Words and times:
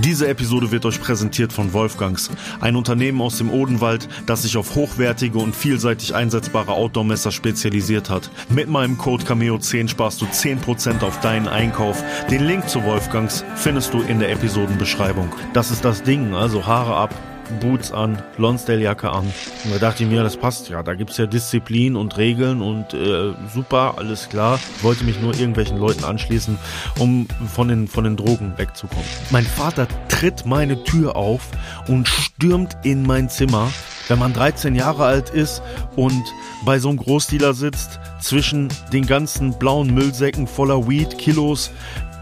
Diese 0.00 0.28
Episode 0.28 0.70
wird 0.70 0.86
euch 0.86 1.00
präsentiert 1.00 1.52
von 1.52 1.72
Wolfgangs, 1.72 2.30
ein 2.60 2.76
Unternehmen 2.76 3.20
aus 3.20 3.38
dem 3.38 3.50
Odenwald, 3.50 4.08
das 4.26 4.42
sich 4.42 4.56
auf 4.56 4.76
hochwertige 4.76 5.38
und 5.38 5.56
vielseitig 5.56 6.14
einsetzbare 6.14 6.70
Outdoor-Messer 6.72 7.32
spezialisiert 7.32 8.08
hat. 8.08 8.30
Mit 8.48 8.68
meinem 8.68 8.96
Code 8.96 9.24
Cameo10 9.24 9.88
sparst 9.88 10.20
du 10.20 10.26
10% 10.26 11.02
auf 11.02 11.18
deinen 11.18 11.48
Einkauf. 11.48 12.04
Den 12.30 12.44
Link 12.44 12.68
zu 12.68 12.84
Wolfgangs 12.84 13.44
findest 13.56 13.92
du 13.92 14.02
in 14.02 14.20
der 14.20 14.30
Episodenbeschreibung. 14.30 15.34
Das 15.52 15.72
ist 15.72 15.84
das 15.84 16.04
Ding, 16.04 16.32
also 16.32 16.64
Haare 16.64 16.94
ab, 16.94 17.12
Boots 17.60 17.92
an, 17.92 18.22
Lonsdale-Jacke 18.36 19.10
an. 19.10 19.24
Und 19.64 19.74
da 19.74 19.78
dachte 19.78 20.04
ich 20.04 20.08
mir, 20.08 20.22
das 20.22 20.36
passt 20.36 20.68
ja. 20.68 20.82
Da 20.82 20.94
gibt's 20.94 21.16
ja 21.16 21.26
Disziplin 21.26 21.96
und 21.96 22.16
Regeln 22.16 22.62
und 22.62 22.94
äh, 22.94 23.32
super, 23.52 23.94
alles 23.98 24.28
klar. 24.28 24.58
Wollte 24.82 25.04
mich 25.04 25.20
nur 25.20 25.34
irgendwelchen 25.34 25.78
Leuten 25.78 26.04
anschließen, 26.04 26.58
um 26.98 27.26
von 27.54 27.68
den, 27.68 27.88
von 27.88 28.04
den 28.04 28.16
Drogen 28.16 28.54
wegzukommen. 28.56 29.04
Mein 29.30 29.44
Vater 29.44 29.86
tritt 30.08 30.46
meine 30.46 30.82
Tür 30.84 31.16
auf 31.16 31.42
und 31.88 32.08
stürmt 32.08 32.76
in 32.84 33.06
mein 33.06 33.28
Zimmer. 33.28 33.70
Wenn 34.08 34.18
man 34.18 34.32
13 34.32 34.74
Jahre 34.74 35.04
alt 35.04 35.30
ist 35.30 35.62
und 35.94 36.24
bei 36.64 36.78
so 36.78 36.88
einem 36.88 36.98
Großdealer 36.98 37.52
sitzt, 37.52 38.00
zwischen 38.20 38.68
den 38.92 39.06
ganzen 39.06 39.58
blauen 39.58 39.92
Müllsäcken 39.94 40.46
voller 40.46 40.88
Weed, 40.88 41.18
Kilos, 41.18 41.70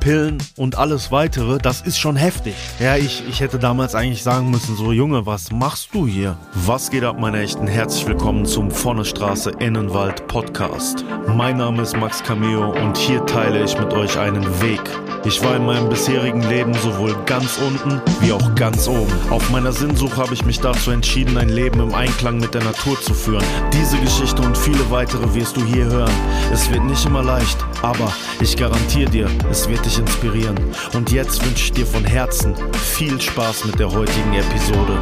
Pillen 0.06 0.38
und 0.56 0.78
alles 0.78 1.10
weitere, 1.10 1.59
das 1.59 1.80
ist 1.80 1.98
schon 1.98 2.14
heftig. 2.14 2.55
Ja, 2.78 2.95
ich, 2.95 3.24
ich 3.28 3.41
hätte 3.41 3.59
damals 3.59 3.97
eigentlich 3.97 4.23
sagen 4.23 4.52
müssen, 4.52 4.77
so 4.77 4.92
Junge, 4.92 5.27
was 5.27 5.51
machst 5.51 5.88
du 5.95 6.06
hier? 6.06 6.37
Was 6.55 6.91
geht 6.91 7.02
ab, 7.02 7.19
meine 7.19 7.41
Echten? 7.41 7.66
Herzlich 7.66 8.06
willkommen 8.06 8.47
zum 8.47 8.70
Vornestraße 8.70 9.50
Innenwald 9.59 10.28
Podcast. 10.28 11.05
Mein 11.27 11.56
Name 11.56 11.83
ist 11.83 11.97
Max 11.97 12.23
Cameo 12.23 12.70
und 12.70 12.97
hier 12.97 13.27
teile 13.27 13.64
ich 13.64 13.77
mit 13.80 13.92
euch 13.95 14.16
einen 14.16 14.45
Weg. 14.62 14.80
Ich 15.24 15.42
war 15.42 15.56
in 15.56 15.66
meinem 15.66 15.88
bisherigen 15.88 16.42
Leben 16.42 16.73
sowohl 16.75 17.16
ganz 17.27 17.59
unten 17.59 18.00
wie 18.20 18.30
auch 18.30 18.55
ganz 18.55 18.86
oben. 18.86 19.12
Auf 19.30 19.50
meiner 19.50 19.73
Sinnsuche 19.73 20.19
habe 20.19 20.34
ich 20.34 20.45
mich 20.45 20.61
dazu 20.61 20.92
entschieden, 20.92 21.36
ein 21.36 21.48
Leben 21.48 21.81
im 21.81 21.92
Einklang 21.97 22.38
mit 22.38 22.55
der 22.55 22.62
Natur 22.62 23.00
zu 23.00 23.12
führen. 23.12 23.44
Diese 23.72 23.98
Geschichte 23.98 24.41
und 24.41 24.56
viele 24.56 24.88
weitere 24.88 25.34
wirst 25.34 25.56
du 25.56 25.64
hier 25.64 25.86
hören. 25.86 26.12
Es 26.53 26.70
wird 26.70 26.84
nicht 26.84 27.05
immer 27.05 27.25
leicht, 27.25 27.59
aber 27.83 28.12
ich 28.41 28.56
garantiere 28.56 29.11
dir, 29.11 29.28
es 29.50 29.69
wird 29.69 29.84
dich 29.84 29.95
inspirieren. 29.98 30.56
Und 30.94 31.12
jetzt 31.12 31.44
wünsche 31.44 31.64
ich 31.64 31.72
dir 31.72 31.86
von 31.86 32.05
Herzen 32.05 32.55
viel 32.75 33.20
Spaß 33.20 33.64
mit 33.64 33.78
der 33.78 33.91
heutigen 33.91 34.34
Episode. 34.34 34.98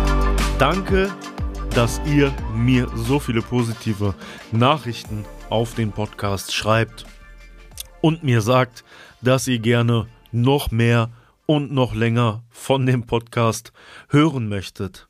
Danke, 0.59 1.11
dass 1.71 2.01
ihr 2.07 2.33
mir 2.55 2.89
so 2.95 3.19
viele 3.19 3.43
positive 3.43 4.15
Nachrichten 4.53 5.25
auf 5.51 5.75
den 5.75 5.93
Podcast 5.93 6.55
schreibt 6.55 7.07
und 8.01 8.23
mir 8.23 8.41
sagt, 8.41 8.85
dass 9.23 9.49
ihr 9.49 9.59
gerne 9.59 10.07
noch 10.31 10.71
mehr 10.71 11.11
und 11.47 11.73
noch 11.73 11.95
länger 11.95 12.45
von 12.51 12.87
dem 12.87 13.07
Podcast 13.07 13.73
hören 14.09 14.49
möchtet. 14.49 15.09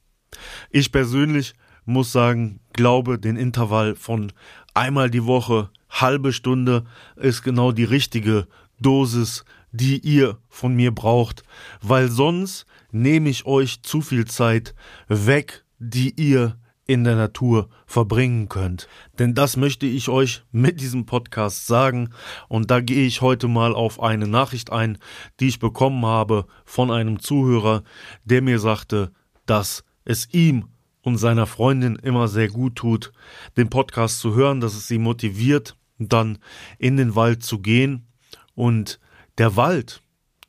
Ich 0.70 0.92
persönlich 0.92 1.54
muss 1.84 2.12
sagen, 2.12 2.60
glaube, 2.72 3.19
den 3.19 3.36
Intervall 3.36 3.94
von 3.94 4.32
einmal 4.72 5.10
die 5.10 5.24
Woche, 5.24 5.70
halbe 5.91 6.32
Stunde 6.32 6.84
ist 7.16 7.42
genau 7.42 7.72
die 7.72 7.84
richtige 7.84 8.46
Dosis, 8.80 9.44
die 9.75 9.98
ihr 9.98 10.39
von 10.48 10.75
mir 10.75 10.94
braucht, 10.94 11.42
weil 11.83 12.08
sonst 12.08 12.64
nehme 12.92 13.28
ich 13.28 13.44
euch 13.44 13.83
zu 13.83 14.00
viel 14.00 14.25
Zeit 14.25 14.72
weg, 15.08 15.64
die 15.81 16.14
ihr 16.16 16.56
in 16.86 17.03
der 17.03 17.16
Natur 17.16 17.69
verbringen 17.86 18.48
könnt. 18.48 18.89
Denn 19.19 19.34
das 19.34 19.56
möchte 19.56 19.86
ich 19.86 20.08
euch 20.08 20.44
mit 20.53 20.81
diesem 20.81 21.06
Podcast 21.06 21.66
sagen 21.66 22.11
und 22.48 22.70
da 22.70 22.81
gehe 22.81 23.05
ich 23.05 23.20
heute 23.20 23.48
mal 23.48 23.75
auf 23.75 24.00
eine 24.00 24.28
Nachricht 24.28 24.70
ein, 24.70 24.98
die 25.41 25.48
ich 25.48 25.58
bekommen 25.58 26.06
habe 26.06 26.47
von 26.64 26.92
einem 26.92 27.19
Zuhörer, 27.19 27.83
der 28.25 28.42
mir 28.42 28.61
sagte, 28.61 29.11
dass 29.44 29.83
es 30.05 30.33
ihm 30.33 30.69
und 31.03 31.19
seiner 31.19 31.47
Freundin 31.47 31.97
immer 31.97 32.28
sehr 32.28 32.48
gut 32.48 32.77
tut, 32.77 33.12
den 33.56 33.70
Podcast 33.70 34.20
zu 34.20 34.36
hören, 34.36 34.61
dass 34.61 34.75
es 34.75 34.86
sie 34.86 34.98
motiviert, 34.98 35.77
dann 35.98 36.38
in 36.78 36.97
den 36.97 37.16
Wald 37.16 37.43
zu 37.43 37.59
gehen 37.59 38.06
und 38.54 39.00
der 39.39 39.56
Wald 39.56 40.03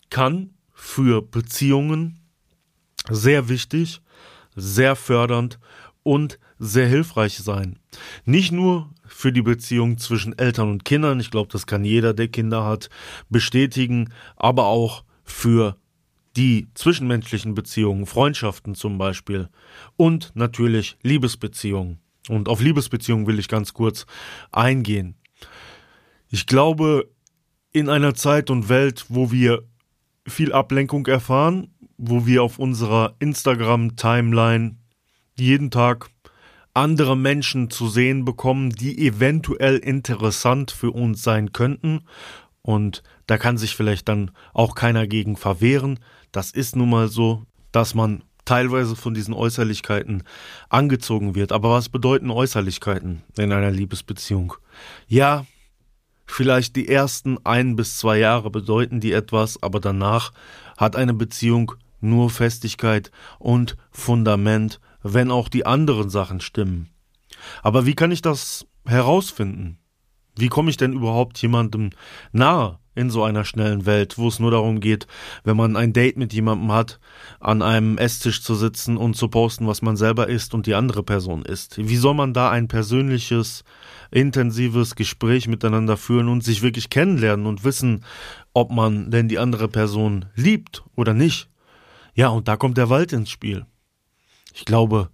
kann 0.09 0.51
für 0.73 1.22
Beziehungen 1.22 2.19
sehr 3.09 3.50
wichtig, 3.50 4.01
sehr 4.56 4.96
fördernd 4.96 5.59
und 6.03 6.40
sehr 6.57 6.88
hilfreich 6.88 7.38
sein. 7.38 7.79
Nicht 8.25 8.51
nur 8.51 8.90
für 9.06 9.31
die 9.31 9.41
Beziehung 9.41 9.97
zwischen 9.97 10.38
Eltern 10.38 10.69
und 10.69 10.85
Kindern, 10.85 11.19
ich 11.19 11.31
glaube, 11.31 11.50
das 11.51 11.68
kann 11.68 11.84
jeder, 11.84 12.13
der 12.13 12.28
Kinder 12.28 12.66
hat, 12.66 12.90
bestätigen, 13.29 14.12
aber 14.35 14.66
auch 14.66 15.03
für 15.23 15.78
die 16.35 16.67
zwischenmenschlichen 16.73 17.56
Beziehungen, 17.56 18.06
Freundschaften 18.06 18.75
zum 18.75 18.97
Beispiel 18.97 19.50
und 19.96 20.31
natürlich 20.35 20.97
Liebesbeziehungen. 21.02 22.00
Und 22.28 22.50
auf 22.50 22.62
Liebesbeziehungen 22.62 23.28
will 23.28 23.40
ich 23.40 23.47
ganz 23.47 23.73
kurz 23.73 24.06
eingehen. 24.52 25.16
Ich 26.29 26.47
glaube, 26.47 27.09
in 27.75 27.89
einer 27.89 28.13
Zeit 28.13 28.49
und 28.49 28.69
Welt, 28.69 29.05
wo 29.09 29.33
wir 29.33 29.63
viel 30.25 30.53
Ablenkung 30.53 31.05
erfahren, 31.07 31.75
wo 31.97 32.25
wir 32.25 32.41
auf 32.41 32.57
unserer 32.57 33.15
Instagram-Timeline 33.19 34.77
jeden 35.37 35.71
Tag 35.71 36.09
andere 36.73 37.17
Menschen 37.17 37.69
zu 37.69 37.89
sehen 37.89 38.23
bekommen, 38.23 38.69
die 38.69 39.05
eventuell 39.05 39.75
interessant 39.75 40.71
für 40.71 40.91
uns 40.91 41.21
sein 41.21 41.51
könnten. 41.51 42.05
Und 42.61 43.03
da 43.27 43.37
kann 43.37 43.57
sich 43.57 43.75
vielleicht 43.75 44.07
dann 44.07 44.31
auch 44.53 44.75
keiner 44.75 45.05
gegen 45.05 45.35
verwehren. 45.35 45.99
Das 46.31 46.51
ist 46.51 46.77
nun 46.77 46.89
mal 46.89 47.09
so, 47.09 47.43
dass 47.73 47.93
man 47.93 48.23
teilweise 48.45 48.95
von 48.95 49.13
diesen 49.13 49.33
Äußerlichkeiten 49.33 50.23
angezogen 50.69 51.35
wird. 51.35 51.51
Aber 51.51 51.71
was 51.71 51.89
bedeuten 51.89 52.31
Äußerlichkeiten 52.31 53.23
in 53.37 53.51
einer 53.51 53.71
Liebesbeziehung? 53.71 54.53
Ja, 55.09 55.45
vielleicht 56.25 56.75
die 56.75 56.87
ersten 56.87 57.37
ein 57.45 57.75
bis 57.75 57.97
zwei 57.97 58.17
Jahre 58.17 58.49
bedeuten 58.49 58.99
die 58.99 59.11
etwas, 59.11 59.61
aber 59.61 59.79
danach 59.79 60.31
hat 60.77 60.95
eine 60.95 61.13
Beziehung 61.13 61.73
nur 62.01 62.29
Festigkeit 62.29 63.11
und 63.39 63.77
Fundament 63.91 64.79
wenn 65.07 65.29
auch 65.29 65.49
die 65.49 65.67
anderen 65.67 66.09
Sachen 66.09 66.41
stimmen. 66.41 66.89
Aber 67.61 67.85
wie 67.85 67.93
kann 67.93 68.11
ich 68.11 68.23
das 68.23 68.65
herausfinden? 68.87 69.77
Wie 70.35 70.47
komme 70.47 70.71
ich 70.71 70.77
denn 70.77 70.93
überhaupt 70.93 71.37
jemandem 71.37 71.91
nahe 72.31 72.79
in 72.95 73.09
so 73.09 73.23
einer 73.23 73.44
schnellen 73.44 73.85
Welt, 73.85 74.17
wo 74.17 74.28
es 74.29 74.39
nur 74.39 74.51
darum 74.51 74.79
geht, 74.79 75.06
wenn 75.44 75.57
man 75.57 75.75
ein 75.75 75.94
Date 75.94 76.17
mit 76.17 76.33
jemandem 76.33 76.72
hat, 76.72 77.00
an 77.39 77.61
einem 77.61 77.97
Esstisch 77.97 78.41
zu 78.41 78.56
sitzen 78.56 78.97
und 78.97 79.16
zu 79.16 79.28
posten, 79.28 79.67
was 79.67 79.81
man 79.81 79.97
selber 79.97 80.28
isst 80.28 80.53
und 80.53 80.66
die 80.66 80.75
andere 80.75 81.03
Person 81.03 81.44
isst? 81.44 81.78
Wie 81.78 81.97
soll 81.97 82.13
man 82.13 82.34
da 82.34 82.50
ein 82.50 82.67
persönliches, 82.67 83.63
intensives 84.11 84.95
Gespräch 84.95 85.47
miteinander 85.47 85.97
führen 85.97 86.29
und 86.29 86.44
sich 86.44 86.61
wirklich 86.61 86.89
kennenlernen 86.89 87.45
und 87.45 87.63
wissen, 87.63 88.05
ob 88.53 88.72
man 88.72 89.11
denn 89.11 89.28
die 89.28 89.39
andere 89.39 89.67
Person 89.67 90.25
liebt 90.35 90.84
oder 90.95 91.13
nicht? 91.13 91.50
Ja, 92.13 92.29
und 92.29 92.47
da 92.47 92.55
kommt 92.55 92.78
der 92.78 92.89
Wald 92.89 93.11
ins 93.11 93.29
Spiel. 93.29 93.66
Ich 94.53 94.63
glaube, 94.63 95.09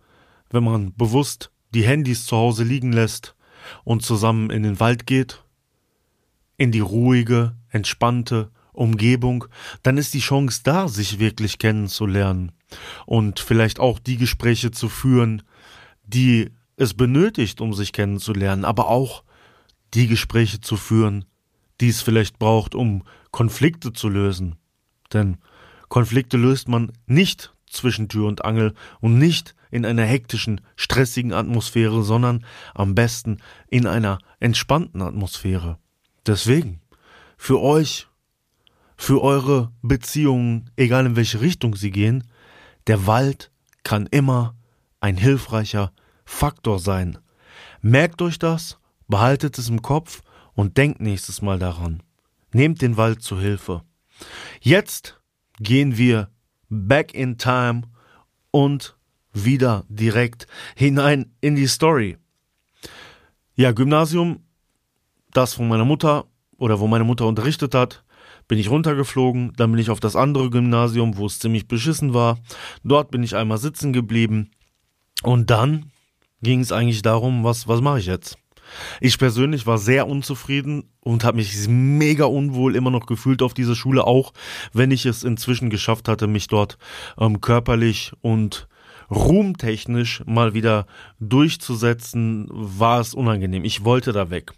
wenn 0.51 0.63
man 0.63 0.93
bewusst 0.95 1.51
die 1.73 1.83
Handys 1.83 2.25
zu 2.25 2.37
Hause 2.37 2.63
liegen 2.63 2.93
lässt 2.93 3.35
und 3.83 4.03
zusammen 4.03 4.51
in 4.51 4.63
den 4.63 4.79
Wald 4.79 5.07
geht, 5.07 5.43
in 6.57 6.71
die 6.71 6.79
ruhige, 6.79 7.55
entspannte 7.71 8.51
Umgebung, 8.73 9.45
dann 9.83 9.97
ist 9.97 10.13
die 10.13 10.19
Chance 10.19 10.61
da, 10.63 10.87
sich 10.87 11.19
wirklich 11.19 11.57
kennenzulernen 11.57 12.51
und 13.05 13.39
vielleicht 13.39 13.79
auch 13.79 13.99
die 13.99 14.17
Gespräche 14.17 14.71
zu 14.71 14.87
führen, 14.87 15.43
die 16.03 16.51
es 16.77 16.93
benötigt, 16.93 17.61
um 17.61 17.73
sich 17.73 17.91
kennenzulernen, 17.93 18.65
aber 18.65 18.87
auch 18.87 19.23
die 19.93 20.07
Gespräche 20.07 20.61
zu 20.61 20.77
führen, 20.77 21.25
die 21.81 21.89
es 21.89 22.01
vielleicht 22.01 22.39
braucht, 22.39 22.75
um 22.75 23.03
Konflikte 23.31 23.91
zu 23.93 24.07
lösen. 24.09 24.55
Denn 25.13 25.37
Konflikte 25.89 26.37
löst 26.37 26.67
man 26.67 26.91
nicht 27.05 27.53
zwischen 27.69 28.09
Tür 28.09 28.27
und 28.27 28.45
Angel 28.45 28.73
und 28.99 29.17
nicht 29.17 29.55
in 29.71 29.85
einer 29.85 30.03
hektischen, 30.03 30.61
stressigen 30.75 31.33
Atmosphäre, 31.33 32.03
sondern 32.03 32.45
am 32.73 32.95
besten 32.95 33.37
in 33.67 33.87
einer 33.87 34.19
entspannten 34.39 35.01
Atmosphäre. 35.01 35.77
Deswegen, 36.25 36.80
für 37.41 37.59
euch, 37.59 38.07
für 38.95 39.23
eure 39.23 39.71
Beziehungen, 39.81 40.69
egal 40.75 41.07
in 41.07 41.15
welche 41.15 41.41
Richtung 41.41 41.75
sie 41.75 41.89
gehen, 41.89 42.23
der 42.85 43.07
Wald 43.07 43.51
kann 43.81 44.05
immer 44.05 44.55
ein 44.99 45.17
hilfreicher 45.17 45.91
Faktor 46.23 46.77
sein. 46.77 47.17
Merkt 47.81 48.21
euch 48.21 48.37
das, 48.37 48.77
behaltet 49.07 49.57
es 49.57 49.69
im 49.69 49.81
Kopf 49.81 50.21
und 50.53 50.77
denkt 50.77 51.01
nächstes 51.01 51.41
Mal 51.41 51.57
daran. 51.57 52.03
Nehmt 52.53 52.83
den 52.83 52.95
Wald 52.95 53.23
zu 53.23 53.39
Hilfe. 53.39 53.81
Jetzt 54.59 55.19
gehen 55.59 55.97
wir 55.97 56.29
back 56.69 57.15
in 57.15 57.39
time 57.39 57.81
und 58.51 58.95
wieder 59.33 59.83
direkt 59.89 60.45
hinein 60.75 61.33
in 61.41 61.55
die 61.55 61.65
Story. 61.67 62.19
Ja, 63.55 63.71
Gymnasium, 63.71 64.45
das 65.31 65.55
von 65.55 65.67
meiner 65.67 65.85
Mutter 65.85 66.27
oder 66.61 66.79
wo 66.79 66.87
meine 66.87 67.03
Mutter 67.03 67.25
unterrichtet 67.25 67.73
hat, 67.73 68.03
bin 68.47 68.59
ich 68.59 68.69
runtergeflogen, 68.69 69.53
dann 69.57 69.71
bin 69.71 69.79
ich 69.79 69.89
auf 69.89 69.99
das 69.99 70.15
andere 70.15 70.51
Gymnasium, 70.51 71.17
wo 71.17 71.25
es 71.25 71.39
ziemlich 71.39 71.67
beschissen 71.67 72.13
war. 72.13 72.37
Dort 72.83 73.09
bin 73.09 73.23
ich 73.23 73.35
einmal 73.35 73.57
sitzen 73.57 73.93
geblieben. 73.93 74.51
Und 75.23 75.49
dann 75.49 75.91
ging 76.43 76.59
es 76.59 76.71
eigentlich 76.71 77.01
darum, 77.01 77.43
was, 77.43 77.67
was 77.67 77.81
mache 77.81 77.99
ich 77.99 78.05
jetzt? 78.05 78.37
Ich 78.99 79.17
persönlich 79.17 79.65
war 79.65 79.79
sehr 79.79 80.07
unzufrieden 80.07 80.91
und 81.01 81.23
habe 81.23 81.37
mich 81.37 81.67
mega 81.67 82.25
unwohl 82.25 82.75
immer 82.75 82.91
noch 82.91 83.07
gefühlt 83.07 83.41
auf 83.41 83.55
dieser 83.55 83.75
Schule, 83.75 84.05
auch 84.05 84.31
wenn 84.71 84.91
ich 84.91 85.07
es 85.07 85.23
inzwischen 85.23 85.71
geschafft 85.71 86.07
hatte, 86.07 86.27
mich 86.27 86.47
dort 86.47 86.77
ähm, 87.19 87.41
körperlich 87.41 88.13
und 88.21 88.67
ruhmtechnisch 89.11 90.23
mal 90.25 90.53
wieder 90.53 90.85
durchzusetzen, 91.19 92.47
war 92.49 93.01
es 93.01 93.13
unangenehm. 93.13 93.65
Ich 93.65 93.83
wollte 93.83 94.13
da 94.13 94.29
weg. 94.29 94.53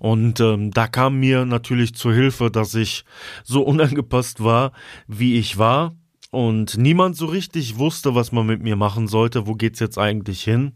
Und 0.00 0.40
ähm, 0.40 0.70
da 0.70 0.88
kam 0.88 1.20
mir 1.20 1.44
natürlich 1.44 1.94
zur 1.94 2.14
Hilfe, 2.14 2.50
dass 2.50 2.74
ich 2.74 3.04
so 3.44 3.60
unangepasst 3.60 4.42
war, 4.42 4.72
wie 5.06 5.38
ich 5.38 5.58
war. 5.58 5.94
Und 6.30 6.78
niemand 6.78 7.16
so 7.16 7.26
richtig 7.26 7.76
wusste, 7.76 8.14
was 8.14 8.32
man 8.32 8.46
mit 8.46 8.62
mir 8.62 8.76
machen 8.76 9.08
sollte. 9.08 9.46
Wo 9.46 9.54
geht's 9.54 9.78
jetzt 9.78 9.98
eigentlich 9.98 10.42
hin? 10.42 10.72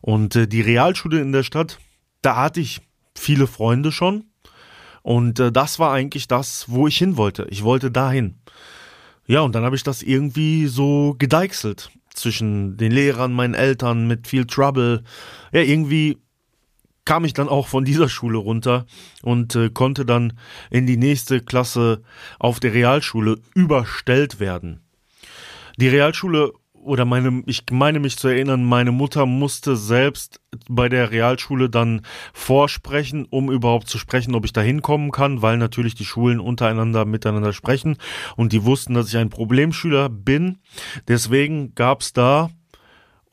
Und 0.00 0.34
äh, 0.34 0.48
die 0.48 0.62
Realschule 0.62 1.20
in 1.20 1.30
der 1.30 1.44
Stadt, 1.44 1.78
da 2.22 2.36
hatte 2.36 2.60
ich 2.60 2.80
viele 3.14 3.46
Freunde 3.46 3.92
schon. 3.92 4.24
Und 5.02 5.38
äh, 5.38 5.52
das 5.52 5.78
war 5.78 5.92
eigentlich 5.92 6.26
das, 6.26 6.64
wo 6.68 6.88
ich 6.88 6.98
hin 6.98 7.16
wollte. 7.16 7.46
Ich 7.50 7.62
wollte 7.62 7.92
dahin. 7.92 8.40
Ja, 9.28 9.42
und 9.42 9.54
dann 9.54 9.62
habe 9.62 9.76
ich 9.76 9.84
das 9.84 10.02
irgendwie 10.02 10.66
so 10.66 11.14
gedeichselt 11.20 11.92
zwischen 12.14 12.76
den 12.76 12.90
Lehrern, 12.90 13.32
meinen 13.32 13.54
Eltern 13.54 14.08
mit 14.08 14.26
viel 14.26 14.44
Trouble. 14.44 15.04
Ja, 15.52 15.60
irgendwie 15.60 16.18
kam 17.06 17.24
ich 17.24 17.32
dann 17.32 17.48
auch 17.48 17.68
von 17.68 17.86
dieser 17.86 18.10
Schule 18.10 18.36
runter 18.36 18.84
und 19.22 19.56
äh, 19.56 19.70
konnte 19.70 20.04
dann 20.04 20.34
in 20.70 20.86
die 20.86 20.98
nächste 20.98 21.40
Klasse 21.40 22.02
auf 22.38 22.60
der 22.60 22.74
Realschule 22.74 23.38
überstellt 23.54 24.38
werden. 24.38 24.82
Die 25.78 25.88
Realschule 25.88 26.52
oder 26.86 27.04
meine, 27.04 27.42
ich 27.46 27.64
meine 27.70 27.98
mich 27.98 28.16
zu 28.16 28.28
erinnern, 28.28 28.64
meine 28.64 28.92
Mutter 28.92 29.26
musste 29.26 29.76
selbst 29.76 30.40
bei 30.68 30.88
der 30.88 31.10
Realschule 31.10 31.68
dann 31.68 32.02
vorsprechen, 32.32 33.26
um 33.28 33.50
überhaupt 33.50 33.88
zu 33.88 33.98
sprechen, 33.98 34.34
ob 34.34 34.44
ich 34.44 34.52
da 34.52 34.60
hinkommen 34.60 35.10
kann, 35.10 35.42
weil 35.42 35.58
natürlich 35.58 35.96
die 35.96 36.04
Schulen 36.04 36.38
untereinander 36.38 37.04
miteinander 37.04 37.52
sprechen 37.52 37.96
und 38.36 38.52
die 38.52 38.64
wussten, 38.64 38.94
dass 38.94 39.08
ich 39.08 39.16
ein 39.16 39.30
Problemschüler 39.30 40.08
bin. 40.08 40.58
Deswegen 41.08 41.74
gab's 41.74 42.12
da 42.12 42.50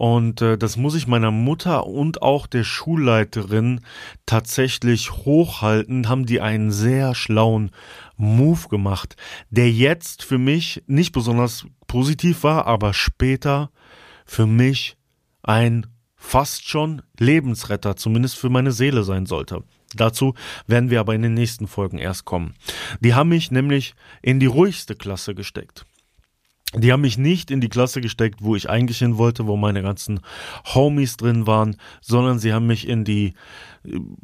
und 0.04 0.42
äh, 0.42 0.58
das 0.58 0.76
muss 0.76 0.96
ich 0.96 1.08
meiner 1.08 1.32
Mutter 1.32 1.88
und 1.88 2.22
auch 2.22 2.46
der 2.46 2.66
Schulleiterin 2.66 3.80
tatsächlich 4.26 5.14
hochhalten, 5.14 6.10
haben 6.10 6.26
die 6.26 6.42
einen 6.42 6.74
sehr 6.74 7.16
schlauen 7.16 7.72
Move 8.18 8.68
gemacht, 8.68 9.16
der 9.50 9.72
jetzt 9.72 10.22
für 10.22 10.38
mich 10.38 10.84
nicht 10.88 11.14
besonders 11.14 11.66
positiv 11.88 12.44
war, 12.44 12.68
aber 12.68 12.94
später 12.94 13.72
für 14.26 14.46
mich 14.46 14.98
ein 15.42 15.88
fast 16.18 16.68
schon 16.68 17.02
Lebensretter, 17.18 17.96
zumindest 17.96 18.36
für 18.36 18.50
meine 18.50 18.74
Seele 18.74 19.04
sein 19.04 19.26
sollte. 19.26 19.64
Dazu 19.96 20.34
werden 20.68 20.90
wir 20.90 21.00
aber 21.00 21.16
in 21.16 21.22
den 21.22 21.34
nächsten 21.34 21.66
Folgen 21.66 21.98
erst 21.98 22.26
kommen. 22.26 22.56
Die 23.00 23.14
haben 23.14 23.30
mich 23.30 23.52
nämlich 23.52 23.96
in 24.22 24.42
die 24.42 24.48
ruhigste 24.48 24.96
Klasse 24.96 25.34
gesteckt. 25.34 25.86
Die 26.76 26.92
haben 26.92 27.02
mich 27.02 27.18
nicht 27.18 27.52
in 27.52 27.62
die 27.62 27.70
Klasse 27.70 28.02
gesteckt, 28.02 28.40
wo 28.42 28.56
ich 28.56 28.70
eigentlich 28.70 28.98
hin 28.98 29.18
wollte, 29.18 29.46
wo 29.46 29.56
meine 29.58 29.84
ganzen 29.84 30.22
Homies 30.74 31.18
drin 31.18 31.46
waren, 31.46 31.78
sondern 32.02 32.40
sie 32.40 32.54
haben 32.54 32.68
mich 32.68 32.88
in 32.88 33.04
die 33.04 33.34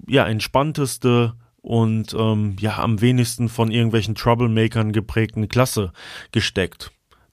ja 0.08 0.26
entspannteste 0.26 1.34
und 1.62 2.16
ähm, 2.18 2.56
ja 2.60 2.80
am 2.80 3.02
wenigsten 3.02 3.50
von 3.50 3.72
irgendwelchen 3.72 4.16
Troublemakern 4.16 4.94
geprägten 4.94 5.48
Klasse 5.48 5.92
gesteckt. 6.32 6.92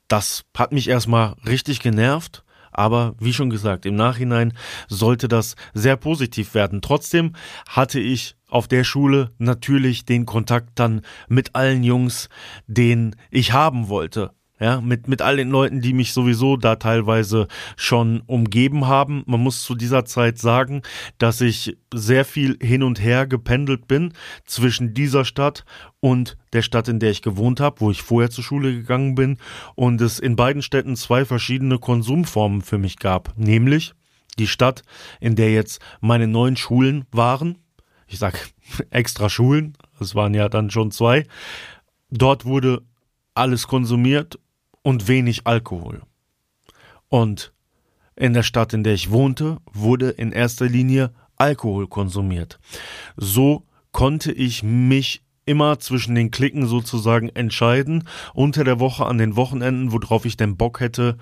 Das 0.09 0.45
hat 0.57 0.73
mich 0.73 0.89
erstmal 0.89 1.35
richtig 1.47 1.81
genervt, 1.81 2.45
aber 2.71 3.15
wie 3.19 3.33
schon 3.33 3.51
gesagt, 3.51 3.87
im 3.87 3.97
Nachhinein 3.97 4.53
sollte 4.89 5.29
das 5.29 5.57
sehr 5.73 5.97
positiv 5.97 6.55
werden. 6.55 6.83
Trotzdem 6.83 7.33
hatte 7.67 7.99
ich 7.99 8.37
auf 8.49 8.69
der 8.69 8.85
Schule 8.85 9.33
natürlich 9.39 10.05
den 10.05 10.27
Kontakt 10.27 10.79
dann 10.79 11.01
mit 11.29 11.55
allen 11.55 11.83
Jungs, 11.83 12.29
den 12.67 13.17
ich 13.31 13.53
haben 13.53 13.89
wollte. 13.89 14.36
Ja, 14.59 14.81
mit, 14.81 15.07
mit 15.07 15.21
all 15.21 15.37
den 15.37 15.51
Leuten, 15.51 15.83
die 15.83 15.93
mich 15.93 16.15
sowieso 16.15 16.57
da 16.57 16.77
teilweise 16.77 17.47
schon 17.77 18.23
umgeben 18.27 18.87
haben. 18.87 19.23
Man 19.27 19.41
muss 19.41 19.63
zu 19.63 19.75
dieser 19.75 20.07
Zeit 20.07 20.39
sagen, 20.39 20.81
dass 21.19 21.43
ich 21.43 21.77
sehr 21.93 22.25
viel 22.25 22.57
hin 22.63 22.83
und 22.83 22.99
her 22.99 23.27
gependelt 23.27 23.87
bin 23.87 24.15
zwischen 24.47 24.95
dieser 24.95 25.27
Stadt 25.27 25.67
und 26.01 26.39
der 26.55 26.63
Stadt, 26.63 26.89
in 26.89 27.01
der 27.01 27.11
ich 27.11 27.21
gewohnt 27.21 27.61
habe, 27.61 27.83
wo 27.83 27.91
ich 27.91 28.01
vorher 28.01 28.31
zur 28.31 28.45
Schule 28.45 28.73
gegangen 28.73 29.15
bin. 29.15 29.37
Und 29.75 30.01
es 30.01 30.19
in 30.19 30.37
beiden 30.37 30.63
Städten 30.63 30.97
zwei 30.97 31.27
verschiedene 31.27 31.79
Konsumformen 31.79 32.63
für 32.63 32.79
mich 32.79 32.99
gab. 32.99 33.35
Nämlich 33.37 33.93
die 34.39 34.47
Stadt, 34.47 34.83
in 35.21 35.37
der 35.37 35.53
jetzt 35.53 35.83
meine 36.01 36.29
neuen 36.29 36.57
Schulen 36.57 37.05
waren. 37.13 37.59
Ich 38.07 38.19
sag 38.19 38.49
extra 38.91 39.29
Schulen, 39.29 39.77
es 40.01 40.15
waren 40.15 40.33
ja 40.33 40.49
dann 40.49 40.71
schon 40.71 40.93
zwei. 40.93 41.25
Dort 42.11 42.47
wurde 42.47 42.83
alles 43.35 43.67
konsumiert 43.67 44.39
und 44.87 45.09
wenig 45.09 45.49
Alkohol. 45.49 46.03
Und 47.09 47.53
in 48.15 48.35
der 48.35 48.45
Stadt, 48.45 48.73
in 48.73 48.85
der 48.85 48.95
ich 48.95 49.11
wohnte, 49.11 49.59
wurde 49.73 50.11
in 50.11 50.31
erster 50.31 50.67
Linie 50.67 51.11
Alkohol 51.35 51.89
konsumiert. 51.89 52.61
So 53.17 53.65
konnte 53.91 54.31
ich 54.31 54.63
mich 54.63 55.25
immer 55.45 55.81
zwischen 55.81 56.15
den 56.15 56.31
Klicken 56.31 56.69
sozusagen 56.69 57.31
entscheiden, 57.31 58.05
unter 58.33 58.63
der 58.63 58.79
Woche 58.79 59.07
an 59.07 59.19
den 59.19 59.35
Wochenenden, 59.35 59.91
worauf 59.91 60.25
ich 60.25 60.37
denn 60.37 60.57
Bock 60.57 60.79
hätte, 60.79 61.19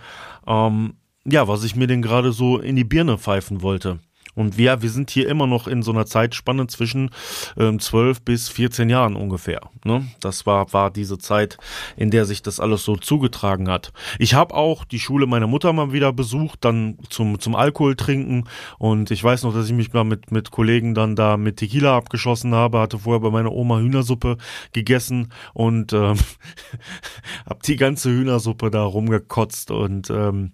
ähm, 0.47 0.97
ja, 1.25 1.49
was 1.49 1.65
ich 1.65 1.75
mir 1.75 1.87
denn 1.87 2.03
gerade 2.03 2.33
so 2.33 2.59
in 2.59 2.77
die 2.77 2.85
Birne 2.85 3.17
pfeifen 3.17 3.63
wollte. 3.63 3.99
Und 4.35 4.59
wir, 4.59 4.83
wir 4.83 4.91
sind 4.91 5.11
hier 5.11 5.29
immer 5.29 5.47
noch 5.47 5.69
in 5.69 5.83
so 5.83 5.93
einer 5.93 6.07
Zeitspanne 6.07 6.67
zwischen 6.67 7.11
ähm, 7.57 7.79
12 7.79 8.23
bis 8.23 8.49
14 8.49 8.91
Jahren 8.91 9.17
ungefähr. 9.17 9.61
Ne? 9.85 10.07
Das 10.21 10.47
war, 10.47 10.73
war 10.73 10.91
diese 10.91 11.19
Zeit, 11.19 11.59
in 11.97 12.11
der 12.11 12.25
sich 12.25 12.43
das 12.43 12.61
alles 12.61 12.85
so 12.85 12.97
zugetragen 12.97 13.69
hat. 13.69 13.93
Ich 14.19 14.35
habe 14.35 14.55
auch 14.55 14.85
die 14.85 14.99
Schule 14.99 15.27
meiner 15.27 15.47
Mutter 15.47 15.73
mal 15.73 15.93
wieder 15.93 16.13
besucht, 16.13 16.65
dann 16.65 16.99
zum, 17.11 17.39
zum 17.39 17.55
Alkohol 17.55 17.97
trinken. 17.97 18.45
Und 18.79 19.11
ich 19.11 19.23
weiß 19.23 19.45
noch, 19.45 19.55
dass 19.55 19.67
ich 19.67 19.73
mich 19.73 19.93
mal 19.93 20.05
mit, 20.05 20.33
mit 20.33 20.51
Kollegen 20.51 20.95
dann 20.95 21.17
da 21.17 21.37
mit 21.37 21.59
Tequila 21.59 21.97
abgeschossen 21.97 22.55
habe, 22.55 22.81
hatte 22.81 22.99
vorher 22.99 23.21
bei 23.21 23.31
meiner 23.31 23.53
Oma 23.53 23.79
Hühnersuppe 23.79 24.37
gegessen 24.73 25.33
und 25.53 25.93
ähm, 25.93 26.17
hab 27.47 27.63
die 27.63 27.77
ganze 27.77 28.11
Hühnersuppe 28.11 28.71
da 28.71 28.83
rumgekotzt. 28.83 29.71
Und 29.71 30.11
ähm, 30.11 30.53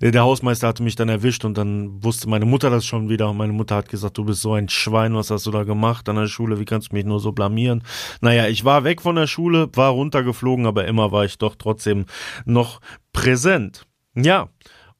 der 0.00 0.22
Hausmeister 0.22 0.68
hatte 0.68 0.82
mich 0.82 0.96
dann 0.96 1.08
erwischt 1.08 1.44
und 1.44 1.56
dann 1.56 2.02
wusste 2.02 2.28
meine 2.28 2.46
Mutter 2.46 2.70
das 2.70 2.84
schon 2.84 3.08
wieder 3.08 3.19
wieder 3.20 3.34
meine 3.34 3.52
Mutter 3.52 3.76
hat 3.76 3.90
gesagt, 3.90 4.16
du 4.16 4.24
bist 4.24 4.40
so 4.40 4.54
ein 4.54 4.70
Schwein, 4.70 5.14
was 5.14 5.30
hast 5.30 5.44
du 5.44 5.50
da 5.50 5.64
gemacht 5.64 6.08
an 6.08 6.16
der 6.16 6.26
Schule, 6.26 6.58
wie 6.58 6.64
kannst 6.64 6.90
du 6.90 6.96
mich 6.96 7.04
nur 7.04 7.20
so 7.20 7.32
blamieren? 7.32 7.82
Naja, 8.22 8.46
ich 8.46 8.64
war 8.64 8.82
weg 8.84 9.02
von 9.02 9.14
der 9.14 9.26
Schule, 9.26 9.68
war 9.74 9.90
runtergeflogen, 9.90 10.64
aber 10.64 10.86
immer 10.86 11.12
war 11.12 11.26
ich 11.26 11.36
doch 11.36 11.54
trotzdem 11.56 12.06
noch 12.46 12.80
präsent. 13.12 13.86
Ja, 14.14 14.48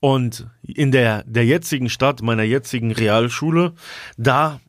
und 0.00 0.46
in 0.62 0.92
der, 0.92 1.24
der 1.24 1.46
jetzigen 1.46 1.88
Stadt, 1.88 2.20
meiner 2.20 2.42
jetzigen 2.42 2.92
Realschule, 2.92 3.72
da 4.18 4.60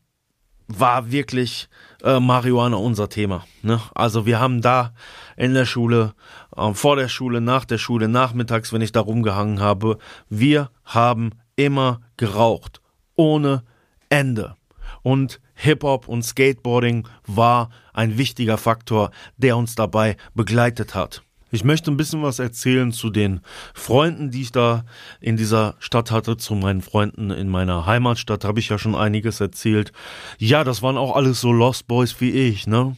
war 0.68 1.12
wirklich 1.12 1.68
äh, 2.04 2.22
Marihuana 2.22 2.78
unser 2.78 3.10
Thema. 3.10 3.44
Ne? 3.64 3.82
Also 3.94 4.26
wir 4.26 4.40
haben 4.40 4.62
da 4.62 4.94
in 5.36 5.54
der 5.54 5.66
Schule, 5.66 6.14
äh, 6.56 6.74
vor 6.74 6.96
der 6.96 7.10
Schule, 7.10 7.42
nach 7.42 7.66
der 7.66 7.78
Schule, 7.78 8.08
nachmittags, 8.08 8.72
wenn 8.72 8.82
ich 8.82 8.94
da 8.94 9.02
rumgehangen 9.02 9.60
habe, 9.60 9.98
wir 10.30 10.70
haben 10.86 11.32
immer 11.58 12.00
geraucht 12.16 12.81
ohne 13.22 13.64
Ende. 14.10 14.56
Und 15.04 15.40
Hip-Hop 15.54 16.08
und 16.08 16.24
Skateboarding 16.24 17.08
war 17.28 17.70
ein 17.94 18.18
wichtiger 18.18 18.58
Faktor, 18.58 19.12
der 19.38 19.58
uns 19.58 19.76
dabei 19.76 20.18
begleitet 20.34 20.96
hat. 20.96 21.22
Ich 21.52 21.64
möchte 21.64 21.92
ein 21.92 21.98
bisschen 21.98 22.24
was 22.24 22.40
erzählen 22.40 22.92
zu 22.92 23.12
den 23.12 23.42
Freunden, 23.76 24.32
die 24.32 24.42
ich 24.42 24.52
da 24.52 24.86
in 25.20 25.38
dieser 25.38 25.76
Stadt 25.78 26.10
hatte, 26.10 26.38
zu 26.38 26.56
meinen 26.56 26.82
Freunden 26.82 27.30
in 27.30 27.48
meiner 27.48 27.86
Heimatstadt 27.86 28.44
habe 28.44 28.60
ich 28.60 28.70
ja 28.70 28.80
schon 28.80 28.96
einiges 28.96 29.40
erzählt. 29.40 29.92
Ja, 30.40 30.64
das 30.64 30.82
waren 30.82 30.98
auch 30.98 31.16
alles 31.16 31.42
so 31.42 31.52
Lost 31.52 31.88
Boys 31.88 32.20
wie 32.22 32.32
ich, 32.32 32.66
ne? 32.66 32.96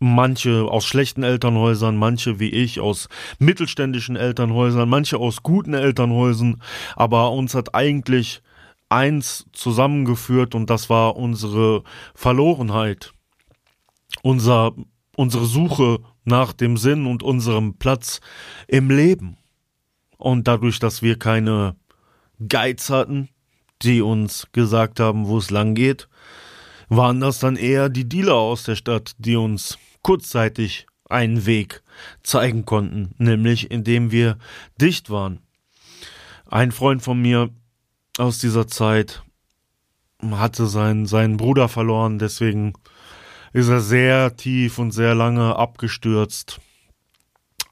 Manche 0.00 0.64
aus 0.64 0.84
schlechten 0.84 1.22
Elternhäusern, 1.22 1.96
manche 1.96 2.40
wie 2.40 2.50
ich 2.50 2.80
aus 2.80 3.08
mittelständischen 3.38 4.16
Elternhäusern, 4.16 4.88
manche 4.88 5.18
aus 5.18 5.42
guten 5.42 5.74
Elternhäusern, 5.74 6.60
aber 6.96 7.32
uns 7.32 7.54
hat 7.54 7.74
eigentlich 7.74 8.42
eins 8.90 9.46
zusammengeführt 9.52 10.54
und 10.54 10.68
das 10.68 10.90
war 10.90 11.16
unsere 11.16 11.82
Verlorenheit, 12.14 13.12
unser, 14.22 14.72
unsere 15.16 15.46
Suche 15.46 16.00
nach 16.24 16.52
dem 16.52 16.76
Sinn 16.76 17.06
und 17.06 17.22
unserem 17.22 17.78
Platz 17.78 18.20
im 18.68 18.90
Leben. 18.90 19.36
Und 20.18 20.48
dadurch, 20.48 20.78
dass 20.78 21.00
wir 21.00 21.18
keine 21.18 21.76
Guides 22.46 22.90
hatten, 22.90 23.30
die 23.82 24.02
uns 24.02 24.48
gesagt 24.52 25.00
haben, 25.00 25.26
wo 25.26 25.38
es 25.38 25.50
lang 25.50 25.74
geht, 25.74 26.08
waren 26.88 27.20
das 27.20 27.38
dann 27.38 27.56
eher 27.56 27.88
die 27.88 28.08
Dealer 28.08 28.34
aus 28.34 28.64
der 28.64 28.74
Stadt, 28.74 29.12
die 29.18 29.36
uns 29.36 29.78
kurzzeitig 30.02 30.86
einen 31.08 31.46
Weg 31.46 31.82
zeigen 32.22 32.64
konnten, 32.64 33.14
nämlich 33.18 33.70
indem 33.70 34.10
wir 34.10 34.36
dicht 34.80 35.10
waren. 35.10 35.40
Ein 36.46 36.72
Freund 36.72 37.02
von 37.02 37.20
mir 37.20 37.50
aus 38.20 38.38
dieser 38.38 38.66
Zeit 38.66 39.22
hatte 40.30 40.66
seinen, 40.66 41.06
seinen 41.06 41.36
Bruder 41.36 41.68
verloren, 41.68 42.18
deswegen 42.18 42.74
ist 43.52 43.68
er 43.68 43.80
sehr 43.80 44.36
tief 44.36 44.78
und 44.78 44.92
sehr 44.92 45.14
lange 45.14 45.56
abgestürzt. 45.56 46.60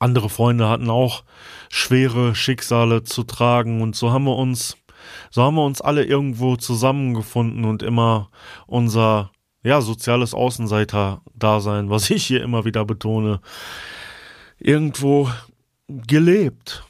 Andere 0.00 0.28
Freunde 0.30 0.68
hatten 0.68 0.90
auch 0.90 1.24
schwere 1.68 2.34
Schicksale 2.34 3.02
zu 3.04 3.24
tragen 3.24 3.82
und 3.82 3.96
so 3.96 4.10
haben 4.10 4.24
wir 4.24 4.36
uns, 4.36 4.76
so 5.30 5.42
haben 5.42 5.56
wir 5.56 5.64
uns 5.64 5.80
alle 5.80 6.04
irgendwo 6.04 6.56
zusammengefunden 6.56 7.64
und 7.64 7.82
immer 7.82 8.30
unser 8.66 9.30
ja, 9.62 9.80
soziales 9.80 10.34
Außenseiter-Dasein, 10.34 11.90
was 11.90 12.10
ich 12.10 12.26
hier 12.26 12.42
immer 12.42 12.64
wieder 12.64 12.84
betone, 12.84 13.40
irgendwo 14.58 15.30
gelebt. 15.88 16.84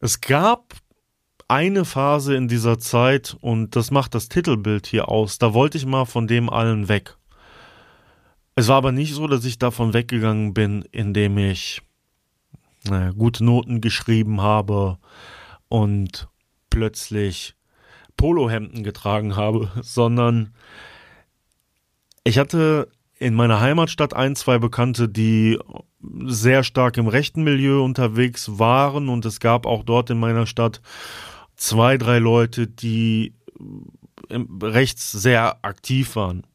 Es 0.00 0.20
gab 0.20 0.74
eine 1.48 1.84
Phase 1.84 2.34
in 2.34 2.48
dieser 2.48 2.78
Zeit, 2.78 3.36
und 3.40 3.76
das 3.76 3.90
macht 3.90 4.14
das 4.14 4.28
Titelbild 4.28 4.86
hier 4.86 5.08
aus, 5.08 5.38
da 5.38 5.54
wollte 5.54 5.78
ich 5.78 5.86
mal 5.86 6.04
von 6.04 6.26
dem 6.26 6.50
allen 6.50 6.88
weg. 6.88 7.16
Es 8.56 8.68
war 8.68 8.76
aber 8.76 8.92
nicht 8.92 9.14
so, 9.14 9.26
dass 9.26 9.44
ich 9.44 9.58
davon 9.58 9.94
weggegangen 9.94 10.54
bin, 10.54 10.84
indem 10.92 11.38
ich 11.38 11.82
naja, 12.84 13.12
gute 13.12 13.44
Noten 13.44 13.80
geschrieben 13.80 14.40
habe 14.40 14.98
und 15.68 16.28
plötzlich 16.70 17.54
Polohemden 18.16 18.84
getragen 18.84 19.36
habe, 19.36 19.70
sondern 19.82 20.54
ich 22.24 22.38
hatte 22.38 22.88
in 23.18 23.34
meiner 23.34 23.60
Heimatstadt 23.60 24.14
ein, 24.14 24.36
zwei 24.36 24.58
Bekannte, 24.58 25.08
die 25.08 25.58
sehr 26.26 26.62
stark 26.62 26.96
im 26.96 27.08
rechten 27.08 27.42
Milieu 27.42 27.82
unterwegs 27.82 28.58
waren 28.58 29.08
und 29.08 29.24
es 29.24 29.40
gab 29.40 29.66
auch 29.66 29.84
dort 29.84 30.10
in 30.10 30.18
meiner 30.18 30.46
Stadt 30.46 30.80
zwei, 31.56 31.98
drei 31.98 32.18
Leute, 32.18 32.66
die 32.66 33.34
rechts 34.30 35.12
sehr 35.12 35.64
aktiv 35.64 36.16
waren. 36.16 36.46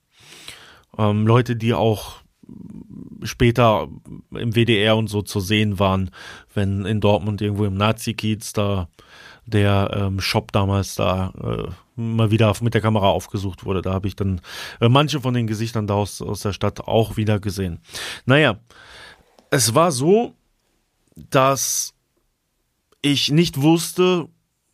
Ähm, 0.97 1.27
Leute, 1.27 1.55
die 1.55 1.73
auch 1.73 2.17
später 3.23 3.87
im 4.31 4.55
WDR 4.55 4.97
und 4.97 5.07
so 5.07 5.21
zu 5.21 5.39
sehen 5.39 5.79
waren, 5.79 6.11
wenn 6.53 6.85
in 6.85 7.01
Dortmund 7.01 7.41
irgendwo 7.41 7.65
im 7.65 7.75
Nazi-Kiez 7.75 8.53
da 8.53 8.87
der 9.45 9.91
ähm, 9.93 10.19
Shop 10.19 10.51
damals 10.51 10.95
da 10.95 11.33
äh, 11.41 11.71
mal 11.99 12.31
wieder 12.31 12.53
mit 12.61 12.73
der 12.73 12.81
Kamera 12.81 13.07
aufgesucht 13.07 13.65
wurde. 13.65 13.81
Da 13.81 13.93
habe 13.93 14.07
ich 14.07 14.15
dann 14.15 14.41
äh, 14.79 14.89
manche 14.89 15.21
von 15.21 15.33
den 15.33 15.47
Gesichtern 15.47 15.87
da 15.87 15.95
aus, 15.95 16.21
aus 16.21 16.41
der 16.41 16.53
Stadt 16.53 16.81
auch 16.81 17.17
wieder 17.17 17.39
gesehen. 17.39 17.79
Naja, 18.25 18.59
es 19.49 19.73
war 19.73 19.91
so, 19.91 20.35
dass 21.15 21.93
ich 23.01 23.31
nicht 23.31 23.61
wusste, 23.61 24.27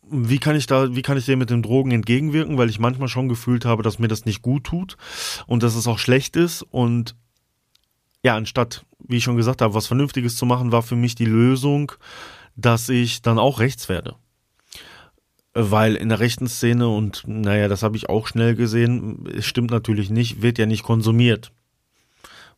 wie 0.08 0.38
kann 0.38 0.56
ich 0.56 0.66
da, 0.66 0.94
wie 0.94 1.02
kann 1.02 1.18
ich 1.18 1.26
dem 1.26 1.38
mit 1.38 1.50
den 1.50 1.62
Drogen 1.62 1.90
entgegenwirken, 1.90 2.58
weil 2.58 2.70
ich 2.70 2.78
manchmal 2.78 3.08
schon 3.08 3.28
gefühlt 3.28 3.64
habe, 3.64 3.82
dass 3.82 3.98
mir 3.98 4.08
das 4.08 4.24
nicht 4.24 4.42
gut 4.42 4.64
tut 4.64 4.96
und 5.46 5.62
dass 5.62 5.74
es 5.74 5.86
auch 5.86 5.98
schlecht 5.98 6.36
ist 6.36 6.62
und 6.62 7.16
ja, 8.22 8.34
anstatt, 8.34 8.84
wie 8.98 9.18
ich 9.18 9.24
schon 9.24 9.36
gesagt 9.36 9.62
habe, 9.62 9.74
was 9.74 9.86
Vernünftiges 9.86 10.36
zu 10.36 10.46
machen, 10.46 10.72
war 10.72 10.82
für 10.82 10.96
mich 10.96 11.14
die 11.14 11.26
Lösung, 11.26 11.92
dass 12.56 12.88
ich 12.88 13.22
dann 13.22 13.38
auch 13.38 13.60
rechts 13.60 13.88
werde. 13.88 14.16
Weil 15.54 15.94
in 15.94 16.08
der 16.08 16.18
rechten 16.18 16.48
Szene, 16.48 16.88
und 16.88 17.22
naja, 17.26 17.68
das 17.68 17.82
habe 17.82 17.96
ich 17.96 18.08
auch 18.08 18.26
schnell 18.26 18.56
gesehen, 18.56 19.26
es 19.32 19.46
stimmt 19.46 19.70
natürlich 19.70 20.10
nicht, 20.10 20.42
wird 20.42 20.58
ja 20.58 20.66
nicht 20.66 20.82
konsumiert. 20.82 21.52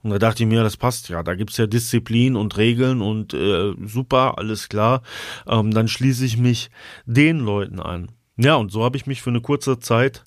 Und 0.02 0.10
da 0.10 0.18
dachte 0.18 0.42
ich 0.42 0.48
mir, 0.48 0.62
das 0.62 0.76
passt 0.76 1.08
ja. 1.08 1.22
Da 1.22 1.34
gibt's 1.34 1.56
ja 1.56 1.66
Disziplin 1.66 2.36
und 2.36 2.56
Regeln 2.56 3.02
und 3.02 3.34
äh, 3.34 3.74
super, 3.84 4.38
alles 4.38 4.68
klar. 4.68 5.02
Ähm, 5.46 5.72
dann 5.72 5.88
schließe 5.88 6.24
ich 6.24 6.36
mich 6.36 6.70
den 7.04 7.40
Leuten 7.40 7.80
an. 7.80 8.12
Ja, 8.36 8.54
und 8.54 8.70
so 8.70 8.84
habe 8.84 8.96
ich 8.96 9.06
mich 9.06 9.20
für 9.20 9.30
eine 9.30 9.40
kurze 9.40 9.80
Zeit 9.80 10.24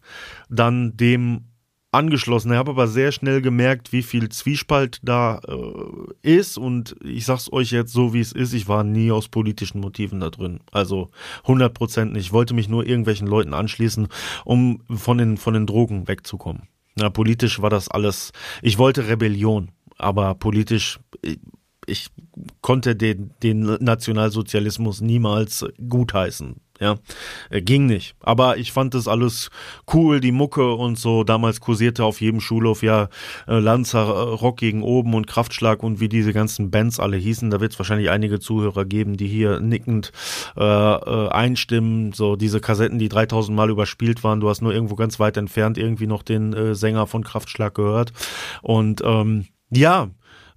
dann 0.49 0.97
dem 0.97 1.45
angeschlossen. 1.91 2.51
Ich 2.51 2.57
habe 2.57 2.71
aber 2.71 2.87
sehr 2.87 3.11
schnell 3.11 3.41
gemerkt, 3.41 3.91
wie 3.91 4.03
viel 4.03 4.29
Zwiespalt 4.29 4.99
da 5.03 5.39
äh, 5.47 6.37
ist. 6.37 6.57
Und 6.57 6.95
ich 7.03 7.25
sag's 7.25 7.51
euch 7.51 7.71
jetzt 7.71 7.93
so, 7.93 8.13
wie 8.13 8.19
es 8.19 8.31
ist. 8.31 8.53
Ich 8.53 8.67
war 8.67 8.83
nie 8.83 9.11
aus 9.11 9.27
politischen 9.27 9.81
Motiven 9.81 10.19
da 10.19 10.29
drin. 10.29 10.59
Also 10.71 11.09
100 11.43 11.73
Prozent 11.73 12.13
nicht. 12.13 12.27
Ich 12.27 12.33
wollte 12.33 12.53
mich 12.53 12.69
nur 12.69 12.85
irgendwelchen 12.85 13.27
Leuten 13.27 13.53
anschließen, 13.53 14.07
um 14.45 14.81
von 14.89 15.17
den, 15.17 15.37
von 15.37 15.53
den 15.53 15.67
Drogen 15.67 16.07
wegzukommen. 16.07 16.63
Na, 16.95 17.09
politisch 17.09 17.61
war 17.61 17.69
das 17.69 17.87
alles. 17.87 18.31
Ich 18.61 18.77
wollte 18.77 19.07
Rebellion, 19.07 19.71
aber 19.97 20.35
politisch, 20.35 20.99
ich, 21.21 21.39
ich 21.85 22.07
konnte 22.61 22.95
den, 22.95 23.31
den 23.43 23.61
Nationalsozialismus 23.79 25.01
niemals 25.01 25.65
gutheißen. 25.87 26.59
Ja, 26.81 26.97
äh, 27.51 27.61
ging 27.61 27.85
nicht. 27.85 28.15
Aber 28.21 28.57
ich 28.57 28.71
fand 28.71 28.95
das 28.95 29.07
alles 29.07 29.51
cool, 29.93 30.19
die 30.19 30.31
Mucke 30.31 30.73
und 30.73 30.97
so. 30.97 31.23
Damals 31.23 31.59
kursierte 31.59 32.03
auf 32.03 32.21
jedem 32.21 32.41
Schulhof 32.41 32.81
ja 32.81 33.07
äh, 33.47 33.59
Lanzer, 33.59 33.99
äh, 34.07 34.33
Rock 34.33 34.57
gegen 34.57 34.81
oben 34.81 35.13
und 35.13 35.27
Kraftschlag 35.27 35.83
und 35.83 35.99
wie 35.99 36.09
diese 36.09 36.33
ganzen 36.33 36.71
Bands 36.71 36.99
alle 36.99 37.17
hießen. 37.17 37.51
Da 37.51 37.61
wird 37.61 37.73
es 37.73 37.79
wahrscheinlich 37.79 38.09
einige 38.09 38.39
Zuhörer 38.39 38.85
geben, 38.85 39.15
die 39.15 39.27
hier 39.27 39.59
nickend 39.59 40.11
äh, 40.57 40.63
äh, 40.63 41.29
einstimmen. 41.29 42.13
So 42.13 42.35
diese 42.35 42.59
Kassetten, 42.59 42.97
die 42.97 43.09
3000 43.09 43.55
Mal 43.55 43.69
überspielt 43.69 44.23
waren. 44.23 44.39
Du 44.39 44.49
hast 44.49 44.61
nur 44.61 44.73
irgendwo 44.73 44.95
ganz 44.95 45.19
weit 45.19 45.37
entfernt 45.37 45.77
irgendwie 45.77 46.07
noch 46.07 46.23
den 46.23 46.73
Sänger 46.73 47.05
von 47.05 47.23
Kraftschlag 47.23 47.75
gehört. 47.75 48.11
Und 48.63 49.01
ähm, 49.05 49.45
ja, 49.69 50.09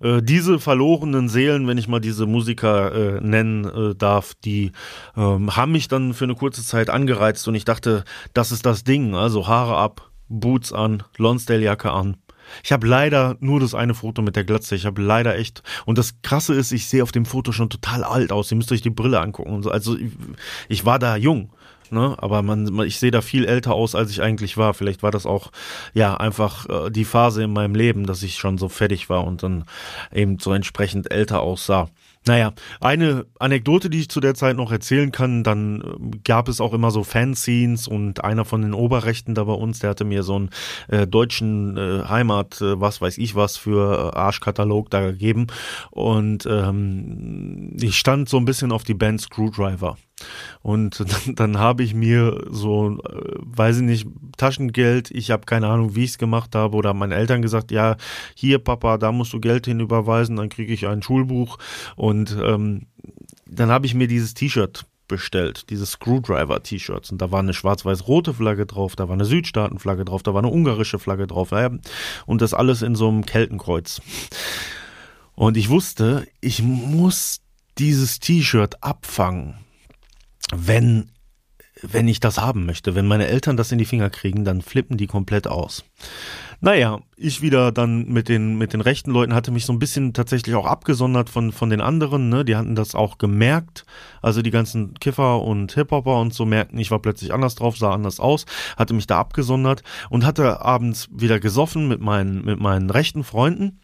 äh, 0.04 0.22
diese 0.22 0.60
verlorenen 0.60 1.28
Seelen, 1.28 1.66
wenn 1.66 1.78
ich 1.78 1.88
mal 1.88 2.00
diese 2.00 2.26
Musiker 2.26 2.92
äh, 2.92 3.20
nennen 3.20 3.64
äh, 3.64 3.94
darf, 3.94 4.34
die 4.44 4.72
ähm, 5.16 5.56
haben 5.56 5.72
mich 5.72 5.88
dann 5.88 6.12
für 6.12 6.24
eine 6.24 6.34
kurze 6.34 6.62
Zeit 6.62 6.90
angereizt 6.90 7.48
und 7.48 7.54
ich 7.54 7.64
dachte, 7.64 8.04
das 8.34 8.52
ist 8.52 8.66
das 8.66 8.84
Ding. 8.84 9.14
Also 9.14 9.48
Haare 9.48 9.76
ab, 9.76 10.10
Boots 10.28 10.72
an, 10.72 11.02
Lonsdale-Jacke 11.16 11.90
an. 11.90 12.18
Ich 12.62 12.72
habe 12.72 12.86
leider 12.86 13.36
nur 13.40 13.58
das 13.58 13.74
eine 13.74 13.94
Foto 13.94 14.20
mit 14.20 14.36
der 14.36 14.44
Glatze. 14.44 14.74
Ich 14.74 14.84
habe 14.84 15.00
leider 15.00 15.38
echt. 15.38 15.62
Und 15.86 15.96
das 15.96 16.20
Krasse 16.20 16.52
ist, 16.52 16.72
ich 16.72 16.86
sehe 16.86 17.02
auf 17.02 17.10
dem 17.10 17.24
Foto 17.24 17.52
schon 17.52 17.70
total 17.70 18.04
alt 18.04 18.32
aus. 18.32 18.50
Ihr 18.52 18.58
müsst 18.58 18.70
euch 18.70 18.82
die 18.82 18.90
Brille 18.90 19.20
angucken. 19.20 19.54
Und 19.54 19.62
so. 19.62 19.70
Also 19.70 19.96
ich, 19.96 20.12
ich 20.68 20.84
war 20.84 20.98
da 20.98 21.16
jung 21.16 21.50
ne? 21.94 22.16
Aber 22.18 22.42
man, 22.42 22.80
ich 22.80 22.98
sehe 22.98 23.10
da 23.10 23.22
viel 23.22 23.46
älter 23.46 23.74
aus, 23.74 23.94
als 23.94 24.10
ich 24.10 24.20
eigentlich 24.22 24.56
war. 24.56 24.74
Vielleicht 24.74 25.02
war 25.02 25.10
das 25.10 25.24
auch 25.24 25.50
ja 25.94 26.16
einfach 26.16 26.68
äh, 26.68 26.90
die 26.90 27.04
Phase 27.04 27.42
in 27.42 27.52
meinem 27.52 27.74
Leben, 27.74 28.06
dass 28.06 28.22
ich 28.22 28.36
schon 28.36 28.58
so 28.58 28.68
fertig 28.68 29.08
war 29.08 29.24
und 29.24 29.42
dann 29.42 29.64
eben 30.12 30.38
so 30.38 30.52
entsprechend 30.52 31.10
älter 31.10 31.40
aussah. 31.40 31.88
Naja, 32.26 32.54
eine 32.80 33.26
Anekdote, 33.38 33.90
die 33.90 34.00
ich 34.00 34.08
zu 34.08 34.18
der 34.18 34.34
Zeit 34.34 34.56
noch 34.56 34.72
erzählen 34.72 35.12
kann, 35.12 35.44
dann 35.44 35.82
äh, 35.82 36.18
gab 36.24 36.48
es 36.48 36.60
auch 36.60 36.72
immer 36.72 36.90
so 36.90 37.04
Fanscenes 37.04 37.86
und 37.86 38.24
einer 38.24 38.46
von 38.46 38.62
den 38.62 38.72
Oberrechten 38.72 39.34
da 39.34 39.44
bei 39.44 39.52
uns, 39.52 39.80
der 39.80 39.90
hatte 39.90 40.04
mir 40.04 40.22
so 40.22 40.36
einen 40.36 40.50
äh, 40.88 41.06
deutschen 41.06 41.76
äh, 41.76 42.04
Heimat, 42.08 42.62
äh, 42.62 42.80
was 42.80 43.02
weiß 43.02 43.18
ich 43.18 43.34
was 43.34 43.58
für 43.58 44.12
äh, 44.14 44.16
Arschkatalog 44.16 44.88
da 44.90 45.02
gegeben 45.02 45.48
und 45.90 46.46
ähm, 46.46 47.76
ich 47.78 47.98
stand 47.98 48.28
so 48.28 48.38
ein 48.38 48.46
bisschen 48.46 48.72
auf 48.72 48.84
die 48.84 48.94
Band 48.94 49.20
Screwdriver. 49.20 49.98
Und 50.62 51.00
dann, 51.26 51.34
dann 51.34 51.58
habe 51.58 51.82
ich 51.82 51.94
mir 51.94 52.44
so, 52.50 52.98
äh, 52.98 53.36
weiß 53.38 53.78
ich 53.78 53.82
nicht, 53.82 54.06
Taschengeld, 54.36 55.10
ich 55.10 55.30
habe 55.30 55.46
keine 55.46 55.68
Ahnung, 55.68 55.94
wie 55.94 56.04
ich 56.04 56.10
es 56.10 56.18
gemacht 56.18 56.54
habe, 56.54 56.76
oder 56.76 56.94
meinen 56.94 57.12
Eltern 57.12 57.42
gesagt, 57.42 57.70
ja, 57.70 57.96
hier 58.34 58.58
Papa, 58.58 58.98
da 58.98 59.12
musst 59.12 59.32
du 59.32 59.40
Geld 59.40 59.66
hinüberweisen, 59.66 60.36
dann 60.36 60.48
kriege 60.48 60.72
ich 60.72 60.86
ein 60.86 61.02
Schulbuch. 61.02 61.58
Und 61.96 62.36
ähm, 62.42 62.86
dann 63.46 63.70
habe 63.70 63.86
ich 63.86 63.94
mir 63.94 64.08
dieses 64.08 64.34
T-Shirt 64.34 64.86
bestellt, 65.06 65.68
dieses 65.70 65.92
Screwdriver-T-Shirts. 65.92 67.12
Und 67.12 67.20
da 67.20 67.30
war 67.30 67.40
eine 67.40 67.52
schwarz-weiß-rote 67.52 68.32
Flagge 68.32 68.66
drauf, 68.66 68.96
da 68.96 69.08
war 69.08 69.14
eine 69.14 69.26
Südstaaten-Flagge 69.26 70.06
drauf, 70.06 70.22
da 70.22 70.32
war 70.32 70.42
eine 70.42 70.50
ungarische 70.50 70.98
Flagge 70.98 71.26
drauf. 71.26 71.50
Und 72.26 72.42
das 72.42 72.54
alles 72.54 72.82
in 72.82 72.94
so 72.94 73.08
einem 73.08 73.26
Keltenkreuz. 73.26 74.00
Und 75.34 75.56
ich 75.56 75.68
wusste, 75.68 76.26
ich 76.40 76.62
muss 76.62 77.40
dieses 77.76 78.20
T-Shirt 78.20 78.82
abfangen 78.82 79.63
wenn, 80.66 81.10
wenn 81.82 82.08
ich 82.08 82.20
das 82.20 82.38
haben 82.38 82.66
möchte. 82.66 82.94
Wenn 82.94 83.06
meine 83.06 83.26
Eltern 83.26 83.56
das 83.56 83.72
in 83.72 83.78
die 83.78 83.84
Finger 83.84 84.10
kriegen, 84.10 84.44
dann 84.44 84.62
flippen 84.62 84.96
die 84.96 85.06
komplett 85.06 85.46
aus. 85.46 85.84
Naja, 86.60 87.00
ich 87.16 87.42
wieder 87.42 87.72
dann 87.72 88.08
mit 88.08 88.28
den, 88.28 88.56
mit 88.56 88.72
den 88.72 88.80
rechten 88.80 89.10
Leuten 89.10 89.34
hatte 89.34 89.50
mich 89.50 89.66
so 89.66 89.72
ein 89.72 89.78
bisschen 89.78 90.14
tatsächlich 90.14 90.54
auch 90.54 90.64
abgesondert 90.64 91.28
von, 91.28 91.52
von 91.52 91.68
den 91.68 91.82
anderen, 91.82 92.30
ne? 92.30 92.44
Die 92.44 92.56
hatten 92.56 92.74
das 92.74 92.94
auch 92.94 93.18
gemerkt. 93.18 93.84
Also 94.22 94.40
die 94.40 94.50
ganzen 94.50 94.94
Kiffer 94.94 95.42
und 95.42 95.72
Hip-Hopper 95.72 96.18
und 96.20 96.32
so 96.32 96.46
merkten, 96.46 96.78
ich 96.78 96.90
war 96.90 97.00
plötzlich 97.00 97.34
anders 97.34 97.54
drauf, 97.54 97.76
sah 97.76 97.92
anders 97.92 98.18
aus, 98.18 98.46
hatte 98.78 98.94
mich 98.94 99.06
da 99.06 99.18
abgesondert 99.18 99.82
und 100.08 100.24
hatte 100.24 100.62
abends 100.62 101.08
wieder 101.12 101.38
gesoffen 101.38 101.86
mit 101.86 102.00
meinen, 102.00 102.44
mit 102.44 102.58
meinen 102.60 102.88
rechten 102.88 103.24
Freunden. 103.24 103.80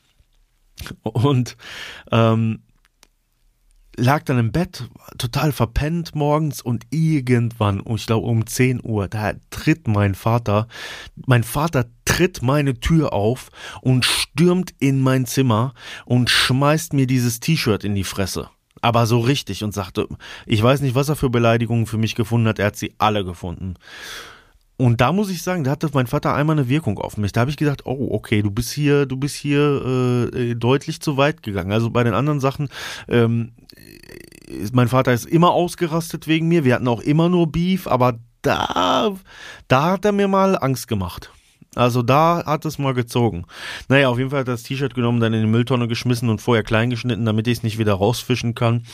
Und 1.02 1.58
ähm, 2.10 2.62
lag 3.96 4.22
dann 4.24 4.38
im 4.38 4.52
Bett, 4.52 4.88
total 5.18 5.52
verpennt 5.52 6.14
morgens 6.14 6.62
und 6.62 6.84
irgendwann, 6.90 7.82
ich 7.94 8.06
glaube 8.06 8.26
um 8.26 8.46
10 8.46 8.80
Uhr, 8.82 9.08
da 9.08 9.32
tritt 9.50 9.88
mein 9.88 10.14
Vater, 10.14 10.68
mein 11.26 11.44
Vater 11.44 11.84
tritt 11.84 12.00
tritt 12.20 12.42
meine 12.42 12.78
Tür 12.78 13.14
auf 13.14 13.50
und 13.80 14.04
stürmt 14.04 14.74
in 14.78 15.00
mein 15.00 15.24
Zimmer 15.24 15.72
und 16.04 16.28
schmeißt 16.28 16.92
mir 16.92 17.06
dieses 17.06 17.40
T-Shirt 17.40 17.82
in 17.82 17.94
die 17.94 18.04
Fresse. 18.04 18.50
Aber 18.82 19.06
so 19.06 19.20
richtig 19.20 19.64
und 19.64 19.72
sagte, 19.72 20.06
ich 20.44 20.62
weiß 20.62 20.82
nicht, 20.82 20.94
was 20.94 21.08
er 21.08 21.16
für 21.16 21.30
Beleidigungen 21.30 21.86
für 21.86 21.96
mich 21.96 22.14
gefunden 22.14 22.48
hat, 22.48 22.58
er 22.58 22.66
hat 22.66 22.76
sie 22.76 22.94
alle 22.98 23.24
gefunden. 23.24 23.76
Und 24.80 25.02
da 25.02 25.12
muss 25.12 25.28
ich 25.28 25.42
sagen, 25.42 25.62
da 25.62 25.72
hatte 25.72 25.90
mein 25.92 26.06
Vater 26.06 26.34
einmal 26.34 26.58
eine 26.58 26.70
Wirkung 26.70 26.98
auf 26.98 27.18
mich. 27.18 27.32
Da 27.32 27.42
habe 27.42 27.50
ich 27.50 27.58
gedacht, 27.58 27.84
oh, 27.84 28.08
okay, 28.12 28.40
du 28.40 28.50
bist 28.50 28.70
hier, 28.72 29.04
du 29.04 29.18
bist 29.18 29.36
hier 29.36 30.30
äh, 30.32 30.54
deutlich 30.54 31.02
zu 31.02 31.18
weit 31.18 31.42
gegangen. 31.42 31.70
Also 31.70 31.90
bei 31.90 32.02
den 32.02 32.14
anderen 32.14 32.40
Sachen, 32.40 32.70
ähm, 33.06 33.52
mein 34.72 34.88
Vater 34.88 35.12
ist 35.12 35.26
immer 35.26 35.50
ausgerastet 35.50 36.26
wegen 36.26 36.48
mir. 36.48 36.64
Wir 36.64 36.76
hatten 36.76 36.88
auch 36.88 37.02
immer 37.02 37.28
nur 37.28 37.52
Beef, 37.52 37.86
aber 37.86 38.20
da, 38.40 39.14
da 39.68 39.84
hat 39.84 40.06
er 40.06 40.12
mir 40.12 40.28
mal 40.28 40.56
Angst 40.56 40.88
gemacht. 40.88 41.30
Also 41.74 42.00
da 42.00 42.42
hat 42.46 42.64
es 42.64 42.78
mal 42.78 42.94
gezogen. 42.94 43.44
Naja, 43.88 44.08
auf 44.08 44.16
jeden 44.16 44.30
Fall 44.30 44.40
hat 44.40 44.48
er 44.48 44.54
das 44.54 44.62
T-Shirt 44.62 44.94
genommen, 44.94 45.20
dann 45.20 45.34
in 45.34 45.42
die 45.42 45.46
Mülltonne 45.46 45.88
geschmissen 45.88 46.30
und 46.30 46.40
vorher 46.40 46.64
klein 46.64 46.88
geschnitten, 46.88 47.26
damit 47.26 47.46
ich 47.48 47.58
es 47.58 47.62
nicht 47.62 47.76
wieder 47.76 47.92
rausfischen 47.92 48.54
kann. 48.54 48.84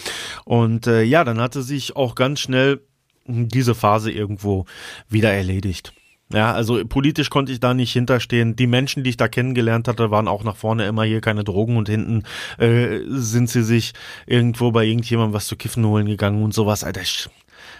Und 0.44 0.88
äh, 0.88 1.04
ja, 1.04 1.22
dann 1.22 1.40
hatte 1.40 1.62
sich 1.62 1.94
auch 1.94 2.16
ganz 2.16 2.40
schnell 2.40 2.80
diese 3.26 3.74
Phase 3.74 4.10
irgendwo 4.10 4.66
wieder 5.08 5.32
erledigt. 5.32 5.92
Ja, 6.32 6.52
also 6.52 6.84
politisch 6.84 7.30
konnte 7.30 7.52
ich 7.52 7.60
da 7.60 7.72
nicht 7.72 7.92
hinterstehen. 7.92 8.56
Die 8.56 8.66
Menschen, 8.66 9.04
die 9.04 9.10
ich 9.10 9.16
da 9.16 9.28
kennengelernt 9.28 9.86
hatte, 9.86 10.10
waren 10.10 10.26
auch 10.26 10.42
nach 10.42 10.56
vorne 10.56 10.84
immer 10.86 11.04
hier 11.04 11.20
keine 11.20 11.44
Drogen 11.44 11.76
und 11.76 11.88
hinten 11.88 12.24
äh, 12.58 12.98
sind 13.06 13.48
sie 13.48 13.62
sich 13.62 13.92
irgendwo 14.26 14.72
bei 14.72 14.84
irgendjemandem 14.84 15.34
was 15.34 15.46
zu 15.46 15.54
kiffen 15.54 15.86
holen 15.86 16.06
gegangen 16.06 16.42
und 16.42 16.52
sowas. 16.52 16.82
Alter, 16.82 17.02
ich, 17.02 17.28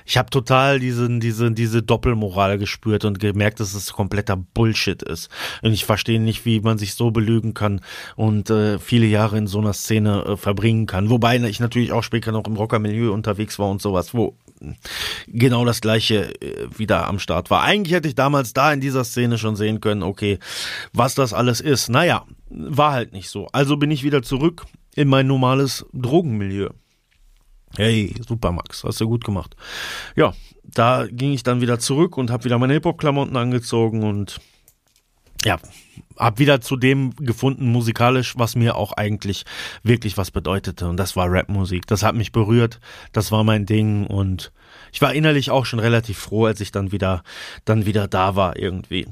ich 0.04 0.16
habe 0.16 0.30
total 0.30 0.78
diese, 0.78 1.08
diese, 1.18 1.50
diese 1.50 1.82
Doppelmoral 1.82 2.56
gespürt 2.56 3.04
und 3.04 3.18
gemerkt, 3.18 3.58
dass 3.58 3.74
es 3.74 3.92
kompletter 3.92 4.36
Bullshit 4.36 5.02
ist. 5.02 5.28
Und 5.62 5.72
ich 5.72 5.84
verstehe 5.84 6.20
nicht, 6.20 6.44
wie 6.44 6.60
man 6.60 6.78
sich 6.78 6.94
so 6.94 7.10
belügen 7.10 7.52
kann 7.52 7.80
und 8.14 8.48
äh, 8.50 8.78
viele 8.78 9.06
Jahre 9.06 9.38
in 9.38 9.48
so 9.48 9.58
einer 9.58 9.72
Szene 9.72 10.24
äh, 10.24 10.36
verbringen 10.36 10.86
kann. 10.86 11.10
Wobei 11.10 11.36
ich 11.36 11.58
natürlich 11.58 11.90
auch 11.90 12.04
später 12.04 12.30
noch 12.30 12.46
im 12.46 12.54
Rockermilieu 12.54 13.12
unterwegs 13.12 13.58
war 13.58 13.68
und 13.68 13.82
sowas, 13.82 14.14
wo 14.14 14.36
genau 15.26 15.64
das 15.64 15.80
gleiche 15.80 16.40
äh, 16.40 16.68
wieder 16.76 17.06
am 17.06 17.18
Start 17.18 17.50
war. 17.50 17.62
Eigentlich 17.62 17.94
hätte 17.94 18.08
ich 18.08 18.14
damals 18.14 18.52
da 18.52 18.72
in 18.72 18.80
dieser 18.80 19.04
Szene 19.04 19.38
schon 19.38 19.56
sehen 19.56 19.80
können, 19.80 20.02
okay, 20.02 20.38
was 20.92 21.14
das 21.14 21.32
alles 21.32 21.60
ist. 21.60 21.88
Naja, 21.88 22.24
war 22.48 22.92
halt 22.92 23.12
nicht 23.12 23.30
so. 23.30 23.46
Also 23.52 23.76
bin 23.76 23.90
ich 23.90 24.02
wieder 24.02 24.22
zurück 24.22 24.66
in 24.94 25.08
mein 25.08 25.26
normales 25.26 25.86
Drogenmilieu. 25.92 26.70
Hey, 27.76 28.14
super 28.26 28.52
Max, 28.52 28.84
hast 28.84 29.00
du 29.00 29.06
gut 29.06 29.24
gemacht. 29.24 29.54
Ja, 30.14 30.32
da 30.64 31.06
ging 31.06 31.32
ich 31.32 31.42
dann 31.42 31.60
wieder 31.60 31.78
zurück 31.78 32.16
und 32.16 32.30
habe 32.30 32.44
wieder 32.44 32.58
meine 32.58 32.72
Hip-Hop-Klamotten 32.72 33.36
angezogen 33.36 34.02
und 34.02 34.40
ja, 35.44 35.58
hab 36.16 36.38
wieder 36.38 36.60
zu 36.60 36.76
dem 36.76 37.14
gefunden 37.16 37.70
musikalisch, 37.70 38.34
was 38.36 38.56
mir 38.56 38.76
auch 38.76 38.92
eigentlich 38.92 39.44
wirklich 39.82 40.16
was 40.16 40.30
bedeutete 40.30 40.88
und 40.88 40.96
das 40.96 41.16
war 41.16 41.30
Rapmusik. 41.30 41.86
Das 41.86 42.02
hat 42.02 42.14
mich 42.14 42.32
berührt, 42.32 42.80
das 43.12 43.32
war 43.32 43.44
mein 43.44 43.66
Ding 43.66 44.06
und 44.06 44.52
ich 44.92 45.02
war 45.02 45.14
innerlich 45.14 45.50
auch 45.50 45.66
schon 45.66 45.78
relativ 45.78 46.18
froh, 46.18 46.46
als 46.46 46.60
ich 46.60 46.72
dann 46.72 46.92
wieder 46.92 47.22
dann 47.64 47.86
wieder 47.86 48.08
da 48.08 48.36
war 48.36 48.58
irgendwie. 48.58 49.06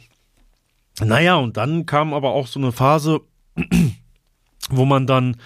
Naja, 1.00 1.36
und 1.36 1.56
dann 1.56 1.86
kam 1.86 2.14
aber 2.14 2.30
auch 2.30 2.46
so 2.46 2.60
eine 2.60 2.72
Phase, 2.72 3.20
wo 4.70 4.84
man 4.84 5.06
dann 5.06 5.36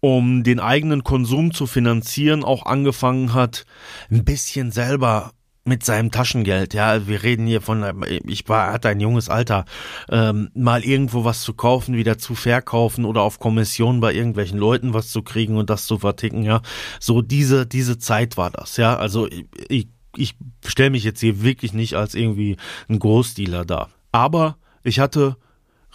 um 0.00 0.44
den 0.44 0.60
eigenen 0.60 1.02
Konsum 1.02 1.52
zu 1.52 1.66
finanzieren, 1.66 2.44
auch 2.44 2.66
angefangen 2.66 3.34
hat, 3.34 3.66
ein 4.10 4.24
bisschen 4.24 4.70
selber 4.70 5.32
mit 5.66 5.84
seinem 5.84 6.10
Taschengeld, 6.10 6.74
ja, 6.74 7.06
wir 7.06 7.22
reden 7.22 7.46
hier 7.46 7.60
von, 7.60 7.84
ich 8.24 8.48
war, 8.48 8.72
hatte 8.72 8.88
ein 8.88 9.00
junges 9.00 9.28
Alter, 9.28 9.64
ähm, 10.08 10.50
mal 10.54 10.84
irgendwo 10.84 11.24
was 11.24 11.42
zu 11.42 11.54
kaufen, 11.54 11.96
wieder 11.96 12.18
zu 12.18 12.34
verkaufen 12.34 13.04
oder 13.04 13.22
auf 13.22 13.38
Kommission 13.38 14.00
bei 14.00 14.14
irgendwelchen 14.14 14.58
Leuten 14.58 14.94
was 14.94 15.08
zu 15.08 15.22
kriegen 15.22 15.56
und 15.56 15.70
das 15.70 15.86
zu 15.86 15.98
verticken, 15.98 16.42
ja, 16.42 16.62
so 17.00 17.22
diese, 17.22 17.66
diese 17.66 17.98
Zeit 17.98 18.36
war 18.36 18.50
das, 18.50 18.76
ja, 18.76 18.96
also 18.96 19.28
ich, 19.68 19.88
ich 20.16 20.36
stelle 20.64 20.90
mich 20.90 21.04
jetzt 21.04 21.20
hier 21.20 21.42
wirklich 21.42 21.72
nicht 21.72 21.94
als 21.94 22.14
irgendwie 22.14 22.56
ein 22.88 22.98
Großdealer 22.98 23.64
da, 23.64 23.88
aber 24.12 24.58
ich 24.82 25.00
hatte 25.00 25.36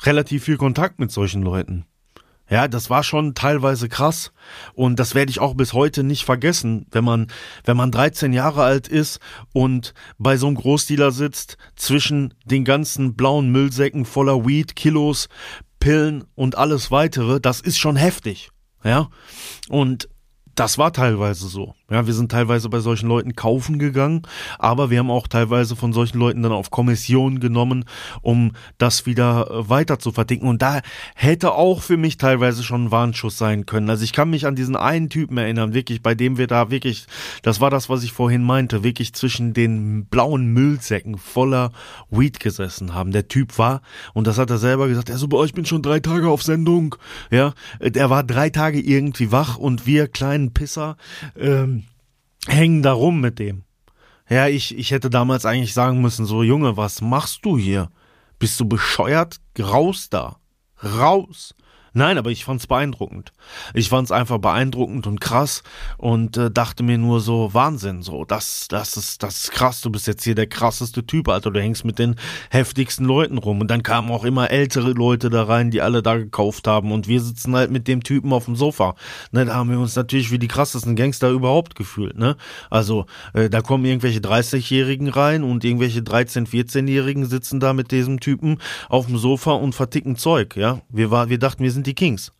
relativ 0.03 0.43
viel 0.43 0.57
Kontakt 0.57 0.99
mit 0.99 1.11
solchen 1.11 1.43
Leuten. 1.43 1.85
Ja, 2.51 2.67
das 2.67 2.89
war 2.89 3.01
schon 3.01 3.33
teilweise 3.33 3.87
krass 3.87 4.33
und 4.73 4.99
das 4.99 5.15
werde 5.15 5.31
ich 5.31 5.39
auch 5.39 5.55
bis 5.55 5.71
heute 5.71 6.03
nicht 6.03 6.25
vergessen, 6.25 6.85
wenn 6.91 7.05
man 7.05 7.27
wenn 7.63 7.77
man 7.77 7.91
13 7.91 8.33
Jahre 8.33 8.63
alt 8.63 8.89
ist 8.89 9.21
und 9.53 9.93
bei 10.17 10.35
so 10.35 10.47
einem 10.47 10.57
Großdealer 10.57 11.11
sitzt 11.11 11.57
zwischen 11.77 12.33
den 12.43 12.65
ganzen 12.65 13.15
blauen 13.15 13.53
Müllsäcken 13.53 14.03
voller 14.03 14.45
Weed, 14.45 14.75
Kilos, 14.75 15.29
Pillen 15.79 16.25
und 16.35 16.57
alles 16.57 16.91
weitere, 16.91 17.39
das 17.39 17.61
ist 17.61 17.79
schon 17.79 17.95
heftig. 17.95 18.51
Ja? 18.83 19.09
Und 19.69 20.09
das 20.53 20.77
war 20.77 20.91
teilweise 20.91 21.47
so. 21.47 21.73
Ja, 21.91 22.07
wir 22.07 22.13
sind 22.13 22.31
teilweise 22.31 22.69
bei 22.69 22.79
solchen 22.79 23.09
Leuten 23.09 23.35
kaufen 23.35 23.77
gegangen, 23.77 24.21
aber 24.57 24.89
wir 24.89 24.99
haben 24.99 25.11
auch 25.11 25.27
teilweise 25.27 25.75
von 25.75 25.91
solchen 25.91 26.19
Leuten 26.19 26.41
dann 26.41 26.53
auf 26.53 26.71
Kommission 26.71 27.41
genommen, 27.41 27.83
um 28.21 28.53
das 28.77 29.05
wieder 29.05 29.51
äh, 29.51 29.69
weiter 29.69 29.99
zu 29.99 30.13
verdicken. 30.13 30.47
Und 30.47 30.61
da 30.61 30.79
hätte 31.15 31.51
auch 31.51 31.81
für 31.81 31.97
mich 31.97 32.15
teilweise 32.15 32.63
schon 32.63 32.85
ein 32.85 32.91
Warnschuss 32.91 33.37
sein 33.37 33.65
können. 33.65 33.89
Also 33.89 34.05
ich 34.05 34.13
kann 34.13 34.29
mich 34.29 34.45
an 34.47 34.55
diesen 34.55 34.77
einen 34.77 35.09
Typen 35.09 35.37
erinnern, 35.37 35.73
wirklich, 35.73 36.01
bei 36.01 36.15
dem 36.15 36.37
wir 36.37 36.47
da 36.47 36.71
wirklich, 36.71 37.07
das 37.41 37.59
war 37.59 37.69
das, 37.69 37.89
was 37.89 38.03
ich 38.03 38.13
vorhin 38.13 38.43
meinte, 38.43 38.85
wirklich 38.85 39.11
zwischen 39.11 39.53
den 39.53 40.05
blauen 40.05 40.47
Müllsäcken 40.53 41.17
voller 41.17 41.73
Weed 42.09 42.39
gesessen 42.39 42.93
haben. 42.93 43.11
Der 43.11 43.27
Typ 43.27 43.57
war, 43.57 43.81
und 44.13 44.27
das 44.27 44.37
hat 44.37 44.49
er 44.49 44.59
selber 44.59 44.87
gesagt, 44.87 45.09
er 45.09 45.17
so, 45.17 45.27
bei 45.27 45.35
euch 45.35 45.53
bin 45.53 45.65
schon 45.65 45.81
drei 45.81 45.99
Tage 45.99 46.29
auf 46.29 46.41
Sendung. 46.41 46.95
Ja, 47.31 47.53
er 47.81 48.09
war 48.09 48.23
drei 48.23 48.49
Tage 48.49 48.79
irgendwie 48.79 49.33
wach 49.33 49.57
und 49.57 49.85
wir 49.85 50.07
kleinen 50.07 50.53
Pisser, 50.53 50.95
ähm, 51.37 51.80
hängen 52.47 52.81
da 52.81 52.93
rum 52.93 53.21
mit 53.21 53.39
dem. 53.39 53.63
Ja, 54.29 54.47
ich, 54.47 54.77
ich 54.77 54.91
hätte 54.91 55.09
damals 55.09 55.45
eigentlich 55.45 55.73
sagen 55.73 56.01
müssen, 56.01 56.25
so 56.25 56.41
Junge, 56.43 56.77
was 56.77 57.01
machst 57.01 57.45
du 57.45 57.57
hier? 57.57 57.89
Bist 58.39 58.59
du 58.59 58.65
bescheuert? 58.65 59.41
Raus 59.59 60.09
da. 60.09 60.37
Raus. 60.83 61.53
Nein, 61.93 62.17
aber 62.17 62.31
ich 62.31 62.45
fand's 62.45 62.67
beeindruckend. 62.67 63.33
Ich 63.73 63.89
fand's 63.89 64.11
einfach 64.11 64.37
beeindruckend 64.37 65.07
und 65.07 65.19
krass 65.19 65.61
und 65.97 66.37
äh, 66.37 66.49
dachte 66.49 66.83
mir 66.83 66.97
nur 66.97 67.19
so 67.19 67.53
Wahnsinn, 67.53 68.01
so 68.01 68.23
das 68.23 68.67
das 68.69 68.95
ist 68.95 69.23
das 69.23 69.43
ist 69.43 69.51
krass, 69.51 69.81
du 69.81 69.89
bist 69.89 70.07
jetzt 70.07 70.23
hier 70.23 70.35
der 70.35 70.47
krasseste 70.47 71.05
Typ, 71.05 71.27
Alter, 71.27 71.51
du 71.51 71.59
hängst 71.61 71.83
mit 71.83 71.99
den 71.99 72.15
heftigsten 72.49 73.05
Leuten 73.05 73.37
rum 73.37 73.59
und 73.59 73.69
dann 73.69 73.83
kamen 73.83 74.09
auch 74.09 74.23
immer 74.23 74.51
ältere 74.51 74.91
Leute 74.91 75.29
da 75.29 75.43
rein, 75.43 75.69
die 75.69 75.81
alle 75.81 76.01
da 76.01 76.15
gekauft 76.15 76.67
haben 76.67 76.93
und 76.93 77.09
wir 77.09 77.19
sitzen 77.19 77.55
halt 77.55 77.71
mit 77.71 77.89
dem 77.89 78.03
Typen 78.03 78.31
auf 78.31 78.45
dem 78.45 78.55
Sofa. 78.55 78.95
Ne, 79.31 79.43
da 79.45 79.55
haben 79.55 79.69
wir 79.69 79.79
uns 79.79 79.95
natürlich 79.97 80.31
wie 80.31 80.39
die 80.39 80.47
krassesten 80.47 80.95
Gangster 80.95 81.29
überhaupt 81.29 81.75
gefühlt, 81.75 82.17
ne? 82.17 82.37
Also, 82.69 83.05
äh, 83.33 83.49
da 83.49 83.61
kommen 83.61 83.83
irgendwelche 83.83 84.19
30-jährigen 84.19 85.09
rein 85.09 85.43
und 85.43 85.65
irgendwelche 85.65 86.01
13, 86.01 86.47
14-jährigen 86.47 87.25
sitzen 87.25 87.59
da 87.59 87.73
mit 87.73 87.91
diesem 87.91 88.21
Typen 88.21 88.59
auf 88.87 89.07
dem 89.07 89.17
Sofa 89.17 89.51
und 89.51 89.75
verticken 89.75 90.15
Zeug, 90.15 90.55
ja? 90.55 90.81
Wir 90.89 91.11
war 91.11 91.29
wir 91.29 91.37
dachten, 91.37 91.63
wir 91.63 91.71
sind 91.71 91.80
sind 91.81 91.87
die 91.87 91.95
Kings. 91.95 92.31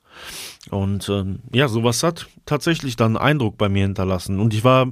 Und 0.70 1.10
ähm, 1.10 1.40
ja, 1.52 1.68
sowas 1.68 2.04
hat 2.04 2.28
tatsächlich 2.46 2.96
dann 2.96 3.18
Eindruck 3.18 3.58
bei 3.58 3.70
mir 3.70 3.84
hinterlassen. 3.84 4.40
Und 4.40 4.54
ich 4.54 4.64
war 4.64 4.92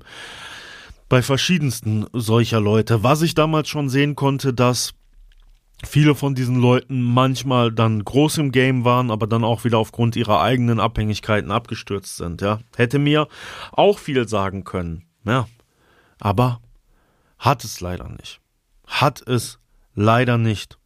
bei 1.07 1.21
verschiedensten 1.21 2.07
solcher 2.13 2.59
Leute. 2.59 3.03
Was 3.03 3.21
ich 3.21 3.35
damals 3.35 3.69
schon 3.69 3.89
sehen 3.89 4.15
konnte, 4.15 4.53
dass 4.53 4.93
viele 5.85 6.15
von 6.15 6.33
diesen 6.33 6.55
Leuten 6.55 7.01
manchmal 7.01 7.71
dann 7.71 8.03
groß 8.03 8.39
im 8.39 8.51
Game 8.51 8.85
waren, 8.85 9.11
aber 9.11 9.27
dann 9.27 9.43
auch 9.43 9.63
wieder 9.65 9.77
aufgrund 9.77 10.15
ihrer 10.15 10.41
eigenen 10.41 10.79
Abhängigkeiten 10.79 11.51
abgestürzt 11.51 12.17
sind, 12.17 12.41
ja. 12.41 12.59
Hätte 12.75 12.99
mir 12.99 13.27
auch 13.71 13.99
viel 13.99 14.27
sagen 14.27 14.63
können, 14.63 15.05
ja. 15.25 15.47
Aber 16.19 16.59
hat 17.37 17.63
es 17.63 17.79
leider 17.81 18.09
nicht. 18.09 18.41
Hat 18.85 19.21
es 19.25 19.59
leider 19.93 20.37
nicht. 20.37 20.77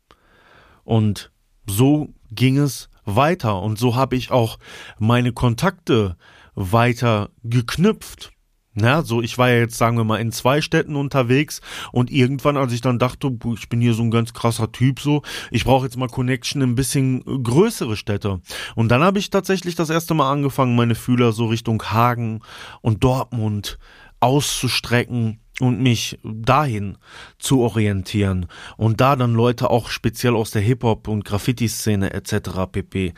Und 0.83 1.31
so 1.65 2.09
ging 2.29 2.57
es 2.57 2.89
weiter. 3.05 3.61
Und 3.61 3.77
so 3.77 3.95
habe 3.95 4.15
ich 4.15 4.31
auch 4.31 4.57
meine 4.99 5.33
Kontakte 5.33 6.17
weiter 6.55 7.29
geknüpft. 7.43 8.31
Ja, 8.75 9.03
so 9.03 9.21
ich 9.21 9.37
war 9.37 9.49
ja 9.49 9.57
jetzt, 9.57 9.77
sagen 9.77 9.97
wir 9.97 10.03
mal, 10.03 10.19
in 10.19 10.31
zwei 10.31 10.59
Städten 10.61 10.95
unterwegs 10.95 11.61
und 11.91 12.09
irgendwann, 12.09 12.57
als 12.57 12.73
ich 12.73 12.81
dann 12.81 12.97
dachte, 12.97 13.31
ich 13.55 13.69
bin 13.69 13.81
hier 13.81 13.93
so 13.93 14.01
ein 14.01 14.09
ganz 14.09 14.33
krasser 14.33 14.71
Typ, 14.71 14.99
so, 14.99 15.21
ich 15.51 15.63
brauche 15.63 15.85
jetzt 15.85 15.95
mal 15.95 16.07
Connection 16.07 16.63
in 16.63 16.71
ein 16.71 16.75
bisschen 16.75 17.23
größere 17.23 17.95
Städte. 17.95 18.41
Und 18.73 18.89
dann 18.89 19.03
habe 19.03 19.19
ich 19.19 19.29
tatsächlich 19.29 19.75
das 19.75 19.91
erste 19.91 20.15
Mal 20.15 20.31
angefangen, 20.31 20.75
meine 20.75 20.95
Fühler 20.95 21.33
so 21.33 21.45
Richtung 21.45 21.83
Hagen 21.83 22.41
und 22.81 23.03
Dortmund 23.03 23.77
auszustrecken 24.19 25.42
und 25.63 25.81
mich 25.81 26.19
dahin 26.23 26.97
zu 27.39 27.61
orientieren 27.61 28.47
und 28.77 28.99
da 28.99 29.15
dann 29.15 29.33
Leute 29.33 29.69
auch 29.69 29.89
speziell 29.89 30.35
aus 30.35 30.51
der 30.51 30.61
Hip-Hop 30.61 31.07
und 31.07 31.23
Graffiti-Szene 31.23 32.13
etc. 32.13 32.67
pp. 32.71 33.13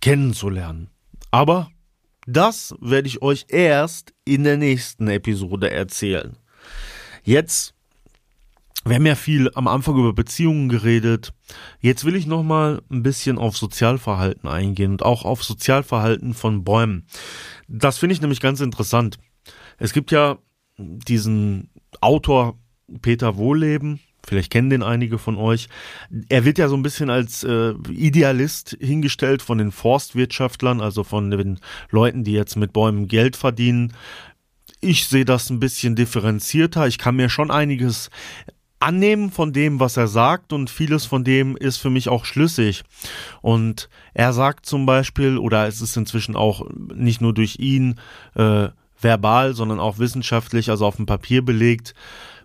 kennenzulernen. 0.00 0.88
Aber 1.30 1.70
das 2.26 2.74
werde 2.80 3.08
ich 3.08 3.22
euch 3.22 3.46
erst 3.48 4.14
in 4.24 4.44
der 4.44 4.56
nächsten 4.56 5.08
Episode 5.08 5.70
erzählen. 5.70 6.36
Jetzt 7.22 7.74
wir 8.86 8.94
haben 8.94 9.04
ja 9.04 9.14
viel 9.14 9.50
am 9.54 9.68
Anfang 9.68 9.98
über 9.98 10.14
Beziehungen 10.14 10.70
geredet. 10.70 11.34
Jetzt 11.80 12.06
will 12.06 12.16
ich 12.16 12.26
noch 12.26 12.42
mal 12.42 12.80
ein 12.90 13.02
bisschen 13.02 13.36
auf 13.36 13.54
Sozialverhalten 13.54 14.48
eingehen 14.48 14.92
und 14.92 15.02
auch 15.02 15.26
auf 15.26 15.44
Sozialverhalten 15.44 16.32
von 16.32 16.64
Bäumen. 16.64 17.04
Das 17.68 17.98
finde 17.98 18.14
ich 18.14 18.22
nämlich 18.22 18.40
ganz 18.40 18.60
interessant. 18.60 19.18
Es 19.76 19.92
gibt 19.92 20.12
ja 20.12 20.38
diesen 20.78 21.69
Autor 22.00 22.58
Peter 23.02 23.36
Wohleben, 23.36 24.00
vielleicht 24.24 24.50
kennen 24.50 24.70
den 24.70 24.82
einige 24.82 25.18
von 25.18 25.36
euch. 25.36 25.68
Er 26.28 26.44
wird 26.44 26.58
ja 26.58 26.68
so 26.68 26.76
ein 26.76 26.82
bisschen 26.82 27.10
als 27.10 27.44
äh, 27.44 27.72
Idealist 27.90 28.76
hingestellt 28.80 29.42
von 29.42 29.58
den 29.58 29.72
Forstwirtschaftlern, 29.72 30.80
also 30.80 31.04
von 31.04 31.30
den 31.30 31.60
Leuten, 31.90 32.24
die 32.24 32.32
jetzt 32.32 32.56
mit 32.56 32.72
Bäumen 32.72 33.08
Geld 33.08 33.36
verdienen. 33.36 33.92
Ich 34.80 35.06
sehe 35.08 35.24
das 35.24 35.50
ein 35.50 35.60
bisschen 35.60 35.94
differenzierter. 35.94 36.86
Ich 36.86 36.98
kann 36.98 37.16
mir 37.16 37.28
schon 37.28 37.50
einiges 37.50 38.10
annehmen 38.80 39.30
von 39.30 39.52
dem, 39.52 39.78
was 39.78 39.96
er 39.98 40.08
sagt 40.08 40.52
und 40.52 40.70
vieles 40.70 41.04
von 41.04 41.22
dem 41.22 41.56
ist 41.56 41.76
für 41.76 41.90
mich 41.90 42.08
auch 42.08 42.24
schlüssig. 42.24 42.82
Und 43.42 43.90
er 44.14 44.32
sagt 44.32 44.64
zum 44.64 44.86
Beispiel, 44.86 45.36
oder 45.36 45.68
es 45.68 45.82
ist 45.82 45.96
inzwischen 45.96 46.34
auch 46.34 46.66
nicht 46.94 47.20
nur 47.20 47.34
durch 47.34 47.58
ihn 47.58 48.00
äh, 48.34 48.68
verbal, 49.00 49.54
sondern 49.54 49.80
auch 49.80 49.98
wissenschaftlich, 49.98 50.70
also 50.70 50.86
auf 50.86 50.96
dem 50.96 51.06
Papier 51.06 51.44
belegt, 51.44 51.94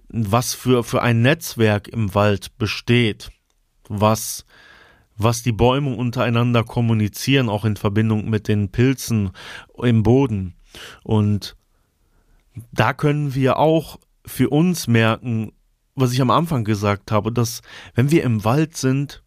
was 0.09 0.53
für, 0.53 0.83
für 0.83 1.01
ein 1.01 1.21
Netzwerk 1.21 1.87
im 1.87 2.13
Wald 2.13 2.57
besteht, 2.57 3.31
was, 3.87 4.45
was 5.17 5.43
die 5.43 5.51
Bäume 5.51 5.95
untereinander 5.95 6.63
kommunizieren, 6.63 7.49
auch 7.49 7.65
in 7.65 7.75
Verbindung 7.75 8.29
mit 8.29 8.47
den 8.47 8.69
Pilzen 8.69 9.31
im 9.81 10.03
Boden. 10.03 10.55
Und 11.03 11.55
da 12.71 12.93
können 12.93 13.35
wir 13.35 13.57
auch 13.57 13.99
für 14.25 14.49
uns 14.49 14.87
merken, 14.87 15.51
was 15.95 16.11
ich 16.11 16.21
am 16.21 16.31
Anfang 16.31 16.63
gesagt 16.63 17.11
habe, 17.11 17.31
dass 17.31 17.61
wenn 17.93 18.11
wir 18.11 18.23
im 18.23 18.43
Wald 18.43 18.75
sind, 18.75 19.23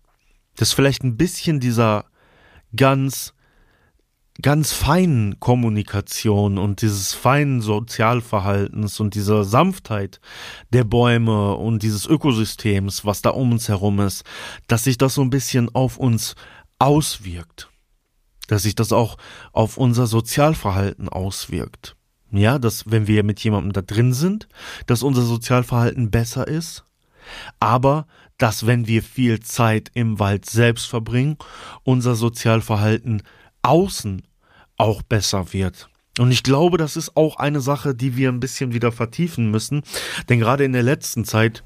dass 0.56 0.72
vielleicht 0.72 1.02
ein 1.04 1.16
bisschen 1.16 1.60
dieser 1.60 2.06
ganz 2.76 3.32
ganz 4.40 4.72
feinen 4.72 5.40
Kommunikation 5.40 6.58
und 6.58 6.82
dieses 6.82 7.12
feinen 7.12 7.60
Sozialverhaltens 7.60 9.00
und 9.00 9.14
dieser 9.14 9.42
Sanftheit 9.44 10.20
der 10.72 10.84
Bäume 10.84 11.56
und 11.56 11.82
dieses 11.82 12.06
Ökosystems, 12.06 13.04
was 13.04 13.20
da 13.20 13.30
um 13.30 13.52
uns 13.52 13.68
herum 13.68 13.98
ist, 14.00 14.24
dass 14.68 14.84
sich 14.84 14.96
das 14.96 15.14
so 15.14 15.22
ein 15.22 15.30
bisschen 15.30 15.74
auf 15.74 15.96
uns 15.96 16.36
auswirkt. 16.78 17.68
Dass 18.46 18.62
sich 18.62 18.76
das 18.76 18.92
auch 18.92 19.16
auf 19.52 19.76
unser 19.76 20.06
Sozialverhalten 20.06 21.08
auswirkt. 21.08 21.96
Ja, 22.30 22.58
dass 22.58 22.90
wenn 22.90 23.06
wir 23.06 23.24
mit 23.24 23.40
jemandem 23.40 23.72
da 23.72 23.82
drin 23.82 24.12
sind, 24.12 24.48
dass 24.86 25.02
unser 25.02 25.22
Sozialverhalten 25.22 26.10
besser 26.10 26.46
ist, 26.46 26.84
aber 27.58 28.06
dass 28.36 28.66
wenn 28.66 28.86
wir 28.86 29.02
viel 29.02 29.40
Zeit 29.40 29.90
im 29.94 30.18
Wald 30.18 30.46
selbst 30.46 30.86
verbringen, 30.86 31.36
unser 31.82 32.14
Sozialverhalten 32.14 33.22
außen 33.62 34.22
auch 34.78 35.02
besser 35.02 35.52
wird. 35.52 35.88
Und 36.18 36.32
ich 36.32 36.42
glaube, 36.42 36.78
das 36.78 36.96
ist 36.96 37.16
auch 37.16 37.36
eine 37.36 37.60
Sache, 37.60 37.94
die 37.94 38.16
wir 38.16 38.28
ein 38.28 38.40
bisschen 38.40 38.72
wieder 38.72 38.90
vertiefen 38.90 39.50
müssen, 39.50 39.82
denn 40.28 40.40
gerade 40.40 40.64
in 40.64 40.72
der 40.72 40.82
letzten 40.82 41.24
Zeit 41.24 41.62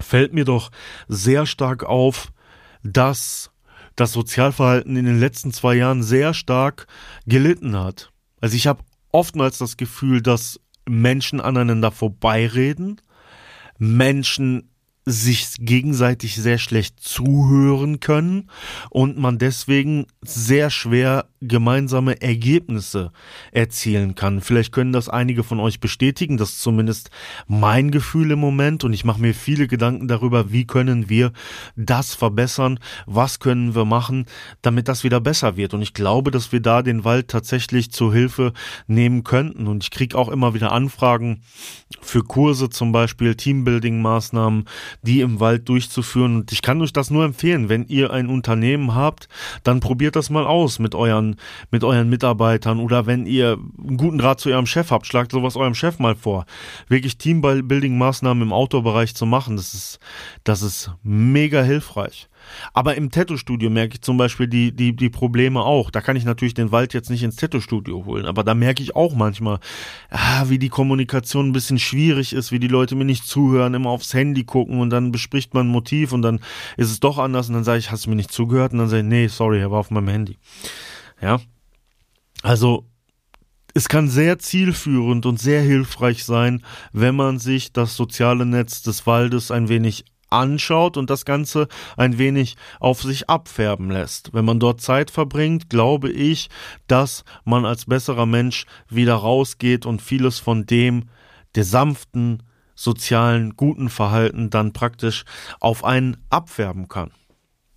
fällt 0.00 0.34
mir 0.34 0.44
doch 0.44 0.70
sehr 1.08 1.46
stark 1.46 1.82
auf, 1.84 2.32
dass 2.82 3.50
das 3.96 4.12
Sozialverhalten 4.12 4.96
in 4.96 5.06
den 5.06 5.18
letzten 5.18 5.52
zwei 5.52 5.74
Jahren 5.74 6.02
sehr 6.02 6.34
stark 6.34 6.86
gelitten 7.26 7.76
hat. 7.76 8.12
Also 8.40 8.54
ich 8.54 8.66
habe 8.66 8.84
oftmals 9.10 9.58
das 9.58 9.76
Gefühl, 9.76 10.20
dass 10.20 10.60
Menschen 10.88 11.40
aneinander 11.40 11.90
vorbeireden, 11.90 13.00
Menschen 13.78 14.70
sich 15.08 15.54
gegenseitig 15.60 16.34
sehr 16.34 16.58
schlecht 16.58 17.00
zuhören 17.00 18.00
können 18.00 18.50
und 18.90 19.16
man 19.16 19.38
deswegen 19.38 20.06
sehr 20.20 20.68
schwer 20.68 21.28
gemeinsame 21.40 22.20
Ergebnisse 22.20 23.12
erzielen 23.52 24.16
kann. 24.16 24.40
Vielleicht 24.40 24.72
können 24.72 24.92
das 24.92 25.08
einige 25.08 25.44
von 25.44 25.60
euch 25.60 25.78
bestätigen, 25.78 26.38
das 26.38 26.50
ist 26.50 26.62
zumindest 26.62 27.10
mein 27.46 27.92
Gefühl 27.92 28.32
im 28.32 28.40
Moment. 28.40 28.82
Und 28.82 28.92
ich 28.92 29.04
mache 29.04 29.20
mir 29.20 29.32
viele 29.32 29.68
Gedanken 29.68 30.08
darüber, 30.08 30.50
wie 30.50 30.66
können 30.66 31.08
wir 31.08 31.32
das 31.76 32.14
verbessern, 32.14 32.80
was 33.06 33.38
können 33.38 33.76
wir 33.76 33.84
machen, 33.84 34.26
damit 34.62 34.88
das 34.88 35.04
wieder 35.04 35.20
besser 35.20 35.56
wird? 35.56 35.72
Und 35.72 35.82
ich 35.82 35.94
glaube, 35.94 36.32
dass 36.32 36.50
wir 36.50 36.60
da 36.60 36.82
den 36.82 37.04
Wald 37.04 37.28
tatsächlich 37.28 37.92
zur 37.92 38.12
Hilfe 38.12 38.52
nehmen 38.88 39.22
könnten. 39.22 39.68
Und 39.68 39.84
ich 39.84 39.92
kriege 39.92 40.18
auch 40.18 40.28
immer 40.28 40.54
wieder 40.54 40.72
Anfragen 40.72 41.42
für 42.00 42.24
Kurse 42.24 42.70
zum 42.70 42.90
Beispiel, 42.90 43.36
Teambuilding-Maßnahmen, 43.36 44.64
die 45.02 45.20
im 45.20 45.40
Wald 45.40 45.68
durchzuführen. 45.68 46.36
Und 46.36 46.52
ich 46.52 46.62
kann 46.62 46.80
euch 46.80 46.92
das 46.92 47.10
nur 47.10 47.24
empfehlen, 47.24 47.68
wenn 47.68 47.86
ihr 47.86 48.10
ein 48.10 48.28
Unternehmen 48.28 48.94
habt, 48.94 49.28
dann 49.64 49.80
probiert 49.80 50.16
das 50.16 50.30
mal 50.30 50.46
aus 50.46 50.78
mit 50.78 50.94
euren, 50.94 51.36
mit 51.70 51.84
euren 51.84 52.08
Mitarbeitern 52.08 52.80
oder 52.80 53.06
wenn 53.06 53.26
ihr 53.26 53.58
einen 53.78 53.96
guten 53.96 54.18
Draht 54.18 54.40
zu 54.40 54.50
eurem 54.50 54.66
Chef 54.66 54.90
habt, 54.90 55.06
schlagt 55.06 55.32
sowas 55.32 55.56
eurem 55.56 55.74
Chef 55.74 55.98
mal 55.98 56.14
vor. 56.14 56.46
Wirklich 56.88 57.18
Teambuilding-Maßnahmen 57.18 58.42
im 58.42 58.52
Outdoor-Bereich 58.52 59.14
zu 59.14 59.26
machen, 59.26 59.56
das 59.56 59.74
ist, 59.74 59.98
das 60.44 60.62
ist 60.62 60.90
mega 61.02 61.62
hilfreich. 61.62 62.28
Aber 62.72 62.96
im 62.96 63.10
Tattoo-Studio 63.10 63.70
merke 63.70 63.94
ich 63.94 64.02
zum 64.02 64.16
Beispiel 64.16 64.48
die, 64.48 64.72
die, 64.72 64.94
die 64.94 65.10
Probleme 65.10 65.60
auch. 65.60 65.90
Da 65.90 66.00
kann 66.00 66.16
ich 66.16 66.24
natürlich 66.24 66.54
den 66.54 66.72
Wald 66.72 66.94
jetzt 66.94 67.10
nicht 67.10 67.22
ins 67.22 67.36
Tattoo-Studio 67.36 68.04
holen, 68.04 68.26
aber 68.26 68.44
da 68.44 68.54
merke 68.54 68.82
ich 68.82 68.96
auch 68.96 69.14
manchmal, 69.14 69.58
ah, 70.10 70.44
wie 70.48 70.58
die 70.58 70.68
Kommunikation 70.68 71.48
ein 71.48 71.52
bisschen 71.52 71.78
schwierig 71.78 72.32
ist, 72.32 72.52
wie 72.52 72.58
die 72.58 72.68
Leute 72.68 72.94
mir 72.94 73.04
nicht 73.04 73.26
zuhören, 73.26 73.74
immer 73.74 73.90
aufs 73.90 74.14
Handy 74.14 74.44
gucken 74.44 74.80
und 74.80 74.90
dann 74.90 75.12
bespricht 75.12 75.54
man 75.54 75.68
ein 75.68 75.72
Motiv 75.72 76.12
und 76.12 76.22
dann 76.22 76.40
ist 76.76 76.90
es 76.90 77.00
doch 77.00 77.18
anders 77.18 77.48
und 77.48 77.54
dann 77.54 77.64
sage 77.64 77.78
ich, 77.78 77.90
hast 77.90 78.06
du 78.06 78.10
mir 78.10 78.16
nicht 78.16 78.32
zugehört? 78.32 78.72
Und 78.72 78.78
dann 78.78 78.88
sage 78.88 79.02
ich, 79.02 79.08
nee, 79.08 79.26
sorry, 79.28 79.60
er 79.60 79.70
war 79.70 79.80
auf 79.80 79.90
meinem 79.90 80.08
Handy. 80.08 80.38
Ja. 81.20 81.40
Also, 82.42 82.86
es 83.74 83.88
kann 83.88 84.08
sehr 84.08 84.38
zielführend 84.38 85.26
und 85.26 85.38
sehr 85.38 85.60
hilfreich 85.60 86.24
sein, 86.24 86.62
wenn 86.92 87.14
man 87.14 87.38
sich 87.38 87.72
das 87.72 87.94
soziale 87.94 88.46
Netz 88.46 88.82
des 88.82 89.06
Waldes 89.06 89.50
ein 89.50 89.68
wenig 89.68 90.06
anschaut 90.28 90.96
und 90.96 91.10
das 91.10 91.24
Ganze 91.24 91.68
ein 91.96 92.18
wenig 92.18 92.56
auf 92.80 93.02
sich 93.02 93.28
abfärben 93.28 93.90
lässt. 93.90 94.32
Wenn 94.32 94.44
man 94.44 94.60
dort 94.60 94.80
Zeit 94.80 95.10
verbringt, 95.10 95.70
glaube 95.70 96.10
ich, 96.10 96.48
dass 96.86 97.24
man 97.44 97.64
als 97.64 97.86
besserer 97.86 98.26
Mensch 98.26 98.66
wieder 98.88 99.14
rausgeht 99.14 99.86
und 99.86 100.02
vieles 100.02 100.38
von 100.38 100.66
dem, 100.66 101.08
der 101.54 101.64
sanften, 101.64 102.42
sozialen, 102.74 103.56
guten 103.56 103.88
Verhalten 103.88 104.50
dann 104.50 104.72
praktisch 104.72 105.24
auf 105.60 105.84
einen 105.84 106.18
abfärben 106.28 106.88
kann. 106.88 107.10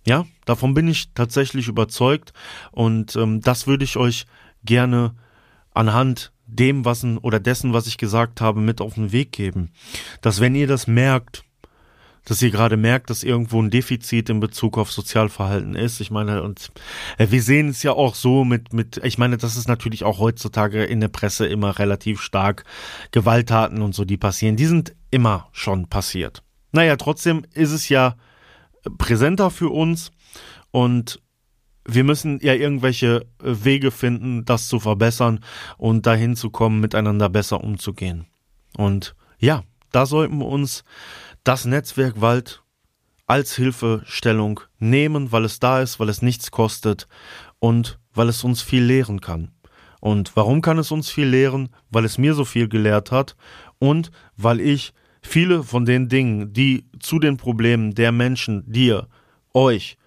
Ja, 0.06 0.26
davon 0.44 0.74
bin 0.74 0.88
ich 0.88 1.12
tatsächlich 1.14 1.68
überzeugt 1.68 2.32
und 2.72 3.16
ähm, 3.16 3.40
das 3.40 3.66
würde 3.66 3.84
ich 3.84 3.96
euch 3.96 4.26
gerne 4.64 5.14
anhand 5.72 6.32
dem, 6.46 6.84
was 6.84 7.04
oder 7.04 7.40
dessen, 7.40 7.72
was 7.72 7.86
ich 7.86 7.96
gesagt 7.96 8.40
habe, 8.40 8.60
mit 8.60 8.80
auf 8.80 8.94
den 8.94 9.12
Weg 9.12 9.32
geben. 9.32 9.70
Dass 10.20 10.40
wenn 10.40 10.54
ihr 10.54 10.66
das 10.66 10.86
merkt, 10.86 11.44
dass 12.24 12.42
ihr 12.42 12.50
gerade 12.50 12.76
merkt, 12.76 13.10
dass 13.10 13.22
irgendwo 13.22 13.60
ein 13.60 13.70
Defizit 13.70 14.28
in 14.28 14.40
Bezug 14.40 14.78
auf 14.78 14.92
Sozialverhalten 14.92 15.74
ist. 15.74 16.00
Ich 16.00 16.10
meine, 16.10 16.42
und 16.42 16.70
äh, 17.18 17.26
wir 17.30 17.42
sehen 17.42 17.68
es 17.68 17.82
ja 17.82 17.92
auch 17.92 18.14
so 18.14 18.44
mit, 18.44 18.72
mit, 18.72 19.00
ich 19.04 19.18
meine, 19.18 19.36
das 19.36 19.56
ist 19.56 19.68
natürlich 19.68 20.04
auch 20.04 20.18
heutzutage 20.18 20.84
in 20.84 21.00
der 21.00 21.08
Presse 21.08 21.46
immer 21.46 21.78
relativ 21.78 22.20
stark 22.20 22.64
Gewalttaten 23.10 23.82
und 23.82 23.94
so, 23.94 24.04
die 24.04 24.16
passieren. 24.16 24.56
Die 24.56 24.66
sind 24.66 24.94
immer 25.10 25.48
schon 25.52 25.88
passiert. 25.88 26.42
Naja, 26.72 26.96
trotzdem 26.96 27.44
ist 27.54 27.72
es 27.72 27.88
ja 27.88 28.16
präsenter 28.98 29.50
für 29.50 29.70
uns 29.70 30.12
und 30.70 31.20
wir 31.84 32.04
müssen 32.04 32.38
ja 32.42 32.54
irgendwelche 32.54 33.26
Wege 33.40 33.90
finden, 33.90 34.44
das 34.44 34.68
zu 34.68 34.78
verbessern 34.78 35.40
und 35.76 36.06
dahin 36.06 36.36
zu 36.36 36.50
kommen, 36.50 36.80
miteinander 36.80 37.28
besser 37.28 37.64
umzugehen. 37.64 38.26
Und 38.76 39.16
ja, 39.38 39.64
da 39.90 40.06
sollten 40.06 40.38
wir 40.38 40.46
uns 40.46 40.84
das 41.44 41.64
Netzwerk 41.64 42.20
Wald 42.20 42.62
als 43.26 43.54
Hilfestellung 43.54 44.60
nehmen, 44.78 45.32
weil 45.32 45.44
es 45.44 45.60
da 45.60 45.80
ist, 45.80 46.00
weil 46.00 46.08
es 46.08 46.22
nichts 46.22 46.50
kostet 46.50 47.06
und 47.58 47.98
weil 48.12 48.28
es 48.28 48.42
uns 48.44 48.62
viel 48.62 48.82
lehren 48.82 49.20
kann. 49.20 49.52
Und 50.00 50.34
warum 50.34 50.62
kann 50.62 50.78
es 50.78 50.90
uns 50.90 51.10
viel 51.10 51.28
lehren? 51.28 51.68
Weil 51.90 52.04
es 52.04 52.18
mir 52.18 52.34
so 52.34 52.44
viel 52.44 52.68
gelehrt 52.68 53.12
hat 53.12 53.36
und 53.78 54.10
weil 54.36 54.60
ich 54.60 54.94
viele 55.22 55.62
von 55.62 55.84
den 55.84 56.08
Dingen, 56.08 56.52
die 56.52 56.86
zu 56.98 57.18
den 57.18 57.36
Problemen 57.36 57.94
der 57.94 58.10
Menschen, 58.10 58.64
dir, 58.66 59.08
euch 59.52 59.98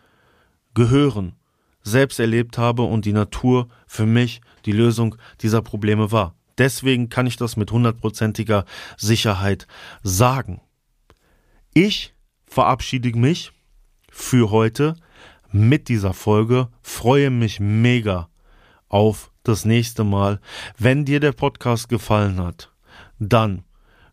gehören, 0.74 1.36
selbst 1.84 2.20
erlebt 2.20 2.58
habe 2.58 2.84
und 2.84 3.06
die 3.06 3.14
Natur 3.14 3.68
für 3.88 4.06
mich 4.06 4.42
die 4.66 4.72
Lösung 4.72 5.16
dieser 5.42 5.62
Probleme 5.62 6.12
war. 6.12 6.36
Deswegen 6.58 7.10
kann 7.10 7.28
ich 7.28 7.38
das 7.38 7.58
mit 7.58 7.72
hundertprozentiger 7.72 8.66
Sicherheit 8.98 9.68
sagen. 10.02 10.62
Ich 11.74 12.14
verabschiede 12.46 13.18
mich 13.18 13.52
für 14.12 14.52
heute 14.52 14.96
mit 15.52 15.90
dieser 15.90 16.14
Folge, 16.14 16.68
freue 16.82 17.32
mich 17.32 17.60
mega 17.60 18.30
auf 18.90 19.32
das 19.44 19.66
nächste 19.66 20.04
Mal. 20.04 20.40
Wenn 20.78 21.04
dir 21.06 21.20
der 21.20 21.32
Podcast 21.32 21.90
gefallen 21.90 22.40
hat, 22.40 22.72
dann 23.18 23.64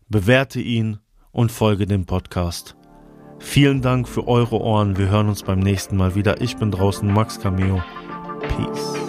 bewerte 0.09 0.59
ihn 0.59 0.99
und 1.31 1.51
folge 1.51 1.85
dem 1.85 2.05
Podcast. 2.05 2.75
Vielen 3.39 3.81
Dank 3.81 4.07
für 4.07 4.27
eure 4.27 4.59
Ohren. 4.59 4.97
Wir 4.97 5.09
hören 5.09 5.29
uns 5.29 5.43
beim 5.43 5.59
nächsten 5.59 5.97
Mal 5.97 6.15
wieder. 6.15 6.41
Ich 6.41 6.57
bin 6.57 6.71
draußen, 6.71 7.11
Max 7.11 7.39
Cameo. 7.39 7.83
Peace. 8.39 9.00